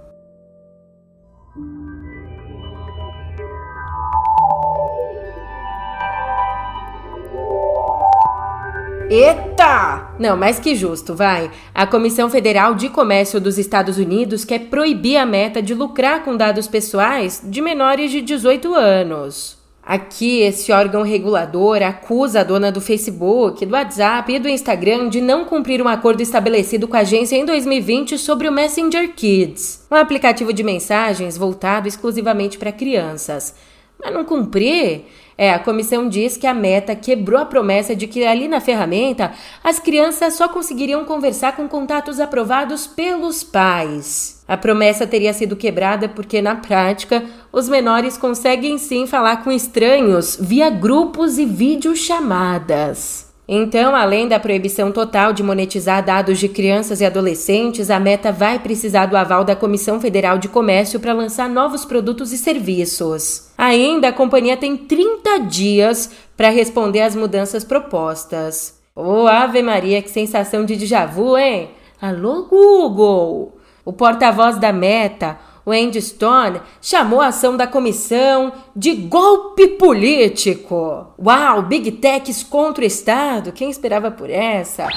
Eita! 9.10 10.10
Não, 10.18 10.36
mais 10.36 10.58
que 10.58 10.74
justo, 10.74 11.14
vai. 11.14 11.50
A 11.74 11.86
Comissão 11.86 12.28
Federal 12.28 12.74
de 12.74 12.90
Comércio 12.90 13.40
dos 13.40 13.56
Estados 13.56 13.96
Unidos 13.96 14.44
quer 14.44 14.66
proibir 14.66 15.16
a 15.16 15.24
meta 15.24 15.62
de 15.62 15.72
lucrar 15.72 16.22
com 16.22 16.36
dados 16.36 16.68
pessoais 16.68 17.40
de 17.42 17.62
menores 17.62 18.10
de 18.10 18.20
18 18.20 18.74
anos. 18.74 19.56
Aqui, 19.82 20.40
esse 20.40 20.70
órgão 20.70 21.02
regulador 21.02 21.82
acusa 21.82 22.40
a 22.40 22.44
dona 22.44 22.70
do 22.70 22.82
Facebook, 22.82 23.64
do 23.64 23.72
WhatsApp 23.72 24.30
e 24.30 24.38
do 24.38 24.46
Instagram 24.46 25.08
de 25.08 25.22
não 25.22 25.46
cumprir 25.46 25.80
um 25.80 25.88
acordo 25.88 26.20
estabelecido 26.20 26.86
com 26.86 26.94
a 26.94 27.00
agência 27.00 27.36
em 27.36 27.46
2020 27.46 28.18
sobre 28.18 28.46
o 28.46 28.52
Messenger 28.52 29.10
Kids, 29.14 29.86
um 29.90 29.94
aplicativo 29.94 30.52
de 30.52 30.62
mensagens 30.62 31.38
voltado 31.38 31.88
exclusivamente 31.88 32.58
para 32.58 32.70
crianças. 32.70 33.54
Mas 33.98 34.12
não 34.12 34.26
cumprir 34.26 35.06
é, 35.38 35.53
a 35.55 35.59
comissão 35.61 36.09
diz 36.09 36.37
que 36.37 36.48
a 36.48 36.53
Meta 36.53 36.96
quebrou 36.96 37.40
a 37.40 37.46
promessa 37.46 37.94
de 37.94 38.09
que 38.09 38.27
ali 38.27 38.48
na 38.48 38.61
ferramenta 38.61 39.31
as 39.62 39.79
crianças 39.79 40.35
só 40.35 40.48
conseguiriam 40.48 41.05
conversar 41.05 41.55
com 41.55 41.68
contatos 41.68 42.18
aprovados 42.18 42.88
pelos 42.88 43.44
pais. 43.44 44.42
A 44.48 44.57
promessa 44.57 45.07
teria 45.07 45.33
sido 45.33 45.55
quebrada 45.55 46.09
porque, 46.09 46.42
na 46.42 46.57
prática, 46.57 47.24
os 47.53 47.68
menores 47.68 48.18
conseguem 48.18 48.79
sim 48.79 49.07
falar 49.07 49.44
com 49.44 49.53
estranhos 49.53 50.37
via 50.40 50.70
grupos 50.70 51.38
e 51.38 51.44
videochamadas. 51.44 53.27
Então, 53.50 53.96
além 53.96 54.28
da 54.28 54.38
proibição 54.38 54.92
total 54.92 55.32
de 55.32 55.42
monetizar 55.42 56.04
dados 56.04 56.38
de 56.38 56.50
crianças 56.50 57.00
e 57.00 57.06
adolescentes, 57.06 57.88
a 57.88 57.98
Meta 57.98 58.30
vai 58.30 58.58
precisar 58.58 59.06
do 59.06 59.16
aval 59.16 59.42
da 59.42 59.56
Comissão 59.56 59.98
Federal 59.98 60.37
de 60.37 60.48
Comércio 60.48 61.00
para 61.00 61.14
lançar 61.14 61.48
novos 61.48 61.82
produtos 61.82 62.30
e 62.30 62.37
serviços. 62.37 63.50
Ainda, 63.56 64.08
a 64.08 64.12
companhia 64.12 64.54
tem 64.54 64.76
30 64.76 65.38
dias 65.38 66.11
para 66.37 66.50
responder 66.50 67.00
às 67.00 67.16
mudanças 67.16 67.64
propostas. 67.64 68.78
Ô, 68.94 69.22
oh, 69.22 69.26
Ave 69.26 69.62
Maria, 69.62 70.02
que 70.02 70.11
sensação 70.11 70.66
de 70.66 70.76
déjà 70.76 71.06
vu, 71.06 71.38
hein? 71.38 71.70
Alô, 72.02 72.42
Google! 72.42 73.56
O 73.82 73.94
porta-voz 73.94 74.58
da 74.58 74.74
Meta, 74.74 75.38
o 75.68 75.72
Andy 75.72 76.00
Stone 76.00 76.62
chamou 76.81 77.20
a 77.20 77.26
ação 77.26 77.54
da 77.54 77.66
comissão 77.66 78.54
de 78.74 78.94
golpe 78.94 79.68
político. 79.68 81.09
Uau, 81.22 81.62
Big 81.64 81.92
Techs 81.92 82.42
contra 82.42 82.83
o 82.83 82.87
Estado? 82.87 83.52
Quem 83.52 83.68
esperava 83.68 84.11
por 84.11 84.31
essa? 84.31 84.88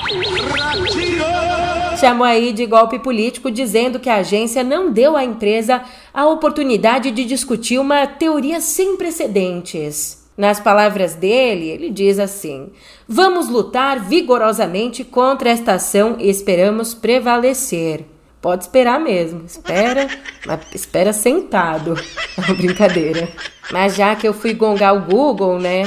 Chamou 2.00 2.26
aí 2.26 2.54
de 2.54 2.66
golpe 2.66 3.00
político, 3.00 3.52
dizendo 3.52 4.00
que 4.00 4.10
a 4.10 4.20
agência 4.20 4.64
não 4.64 4.94
deu 4.94 5.18
à 5.18 5.26
empresa 5.26 5.82
a 6.14 6.26
oportunidade 6.26 7.12
de 7.12 7.26
discutir 7.26 7.78
uma 7.78 8.08
teoria 8.08 8.62
sem 8.62 8.96
precedentes. 8.96 10.26
Nas 10.38 10.62
palavras 10.62 11.16
dele, 11.16 11.68
ele 11.68 11.90
diz 11.90 12.18
assim: 12.18 12.70
Vamos 13.06 13.50
lutar 13.50 14.00
vigorosamente 14.00 15.04
contra 15.04 15.50
esta 15.50 15.74
ação 15.74 16.16
e 16.18 16.30
esperamos 16.30 16.94
prevalecer. 16.94 18.06
Pode 18.42 18.64
esperar 18.64 19.00
mesmo. 19.00 19.44
Espera, 19.46 20.08
mas 20.46 20.60
espera 20.74 21.14
sentado. 21.14 21.94
É 22.38 22.54
brincadeira. 22.56 23.30
Mas 23.72 23.96
já 23.96 24.16
que 24.16 24.28
eu 24.28 24.34
fui 24.34 24.54
gongar 24.54 24.96
o 24.96 25.02
Google, 25.02 25.60
né? 25.60 25.84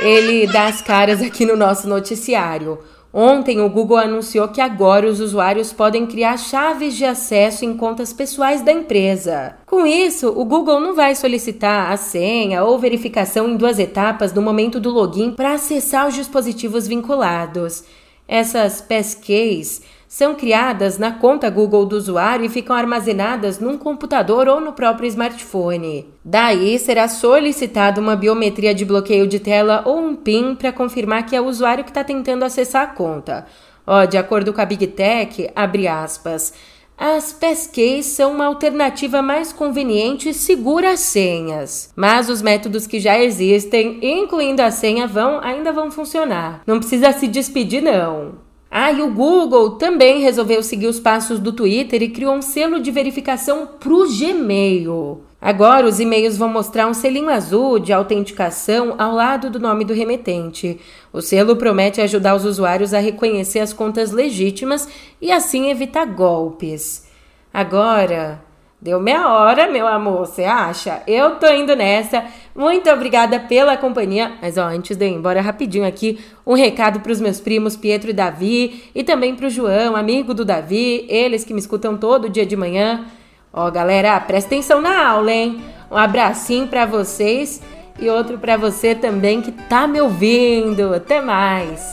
Ele 0.00 0.46
dá 0.46 0.66
as 0.66 0.80
caras 0.80 1.20
aqui 1.20 1.44
no 1.44 1.56
nosso 1.56 1.86
noticiário. 1.86 2.78
Ontem, 3.12 3.60
o 3.60 3.68
Google 3.68 3.96
anunciou 3.96 4.48
que 4.48 4.60
agora 4.60 5.06
os 5.06 5.18
usuários 5.18 5.72
podem 5.72 6.06
criar 6.06 6.36
chaves 6.36 6.94
de 6.94 7.04
acesso 7.04 7.64
em 7.64 7.76
contas 7.76 8.12
pessoais 8.12 8.62
da 8.62 8.72
empresa. 8.72 9.56
Com 9.66 9.84
isso, 9.84 10.28
o 10.28 10.44
Google 10.44 10.80
não 10.80 10.94
vai 10.94 11.16
solicitar 11.16 11.90
a 11.90 11.96
senha 11.96 12.62
ou 12.62 12.78
verificação 12.78 13.48
em 13.48 13.56
duas 13.56 13.80
etapas 13.80 14.32
no 14.32 14.40
momento 14.40 14.78
do 14.78 14.90
login 14.90 15.32
para 15.32 15.54
acessar 15.54 16.06
os 16.06 16.14
dispositivos 16.14 16.86
vinculados. 16.86 17.82
Essas 18.28 18.80
passkeys 18.80 19.82
são 20.10 20.34
criadas 20.34 20.98
na 20.98 21.12
conta 21.12 21.48
Google 21.48 21.86
do 21.86 21.94
usuário 21.94 22.44
e 22.44 22.48
ficam 22.48 22.74
armazenadas 22.74 23.60
num 23.60 23.78
computador 23.78 24.48
ou 24.48 24.60
no 24.60 24.72
próprio 24.72 25.06
smartphone. 25.06 26.04
Daí 26.24 26.80
será 26.80 27.06
solicitada 27.06 28.00
uma 28.00 28.16
biometria 28.16 28.74
de 28.74 28.84
bloqueio 28.84 29.28
de 29.28 29.38
tela 29.38 29.84
ou 29.86 30.00
um 30.00 30.16
PIN 30.16 30.56
para 30.56 30.72
confirmar 30.72 31.26
que 31.26 31.36
é 31.36 31.40
o 31.40 31.46
usuário 31.46 31.84
que 31.84 31.90
está 31.90 32.02
tentando 32.02 32.44
acessar 32.44 32.82
a 32.82 32.86
conta. 32.88 33.46
Ó, 33.86 34.04
de 34.04 34.18
acordo 34.18 34.52
com 34.52 34.60
a 34.60 34.64
Big 34.64 34.84
Tech, 34.88 35.48
abre 35.54 35.86
aspas. 35.86 36.52
As 36.98 37.32
passkeys 37.32 38.06
são 38.06 38.32
uma 38.32 38.46
alternativa 38.46 39.22
mais 39.22 39.52
conveniente 39.52 40.30
e 40.30 40.34
segura 40.34 40.90
às 40.90 41.00
senhas, 41.00 41.92
mas 41.94 42.28
os 42.28 42.42
métodos 42.42 42.84
que 42.84 42.98
já 42.98 43.16
existem, 43.16 44.00
incluindo 44.02 44.60
a 44.60 44.72
senha, 44.72 45.06
vão 45.06 45.38
ainda 45.40 45.72
vão 45.72 45.88
funcionar. 45.88 46.62
Não 46.66 46.80
precisa 46.80 47.12
se 47.12 47.28
despedir 47.28 47.80
não. 47.80 48.49
Ah, 48.70 48.92
e 48.92 49.02
o 49.02 49.10
Google 49.12 49.70
também 49.70 50.20
resolveu 50.20 50.62
seguir 50.62 50.86
os 50.86 51.00
passos 51.00 51.40
do 51.40 51.52
Twitter 51.52 52.02
e 52.02 52.08
criou 52.08 52.34
um 52.34 52.42
selo 52.42 52.78
de 52.80 52.92
verificação 52.92 53.66
para 53.66 53.92
o 53.92 54.06
Gmail. 54.06 55.22
Agora, 55.40 55.88
os 55.88 55.98
e-mails 55.98 56.36
vão 56.36 56.48
mostrar 56.48 56.86
um 56.86 56.94
selinho 56.94 57.30
azul 57.30 57.80
de 57.80 57.92
autenticação 57.92 58.94
ao 58.96 59.12
lado 59.12 59.50
do 59.50 59.58
nome 59.58 59.84
do 59.84 59.92
remetente. 59.92 60.78
O 61.12 61.20
selo 61.20 61.56
promete 61.56 62.00
ajudar 62.00 62.36
os 62.36 62.44
usuários 62.44 62.94
a 62.94 63.00
reconhecer 63.00 63.58
as 63.58 63.72
contas 63.72 64.12
legítimas 64.12 64.86
e 65.20 65.32
assim 65.32 65.68
evitar 65.68 66.04
golpes. 66.04 67.08
Agora, 67.52 68.40
Deu 68.82 68.98
meia 68.98 69.28
hora, 69.28 69.70
meu 69.70 69.86
amor, 69.86 70.26
você 70.26 70.44
acha? 70.44 71.02
Eu 71.06 71.36
tô 71.36 71.46
indo 71.52 71.76
nessa. 71.76 72.24
Muito 72.56 72.88
obrigada 72.88 73.38
pela 73.38 73.76
companhia. 73.76 74.32
Mas 74.40 74.56
ó, 74.56 74.62
antes 74.62 74.96
de 74.96 75.04
eu 75.04 75.10
ir 75.10 75.12
embora 75.12 75.42
rapidinho 75.42 75.86
aqui, 75.86 76.18
um 76.46 76.54
recado 76.54 77.00
para 77.00 77.12
os 77.12 77.20
meus 77.20 77.38
primos 77.38 77.76
Pietro 77.76 78.08
e 78.08 78.14
Davi 78.14 78.84
e 78.94 79.04
também 79.04 79.36
para 79.36 79.48
o 79.48 79.50
João, 79.50 79.94
amigo 79.94 80.32
do 80.32 80.46
Davi, 80.46 81.04
eles 81.10 81.44
que 81.44 81.52
me 81.52 81.60
escutam 81.60 81.98
todo 81.98 82.30
dia 82.30 82.46
de 82.46 82.56
manhã. 82.56 83.04
Ó, 83.52 83.70
galera, 83.70 84.18
presta 84.18 84.48
atenção 84.48 84.80
na 84.80 85.08
aula, 85.08 85.30
hein? 85.30 85.60
Um 85.90 85.96
abracinho 85.96 86.66
para 86.66 86.86
vocês 86.86 87.60
e 88.00 88.08
outro 88.08 88.38
para 88.38 88.56
você 88.56 88.94
também 88.94 89.42
que 89.42 89.52
tá 89.52 89.86
me 89.86 90.00
ouvindo. 90.00 90.94
Até 90.94 91.20
mais. 91.20 91.92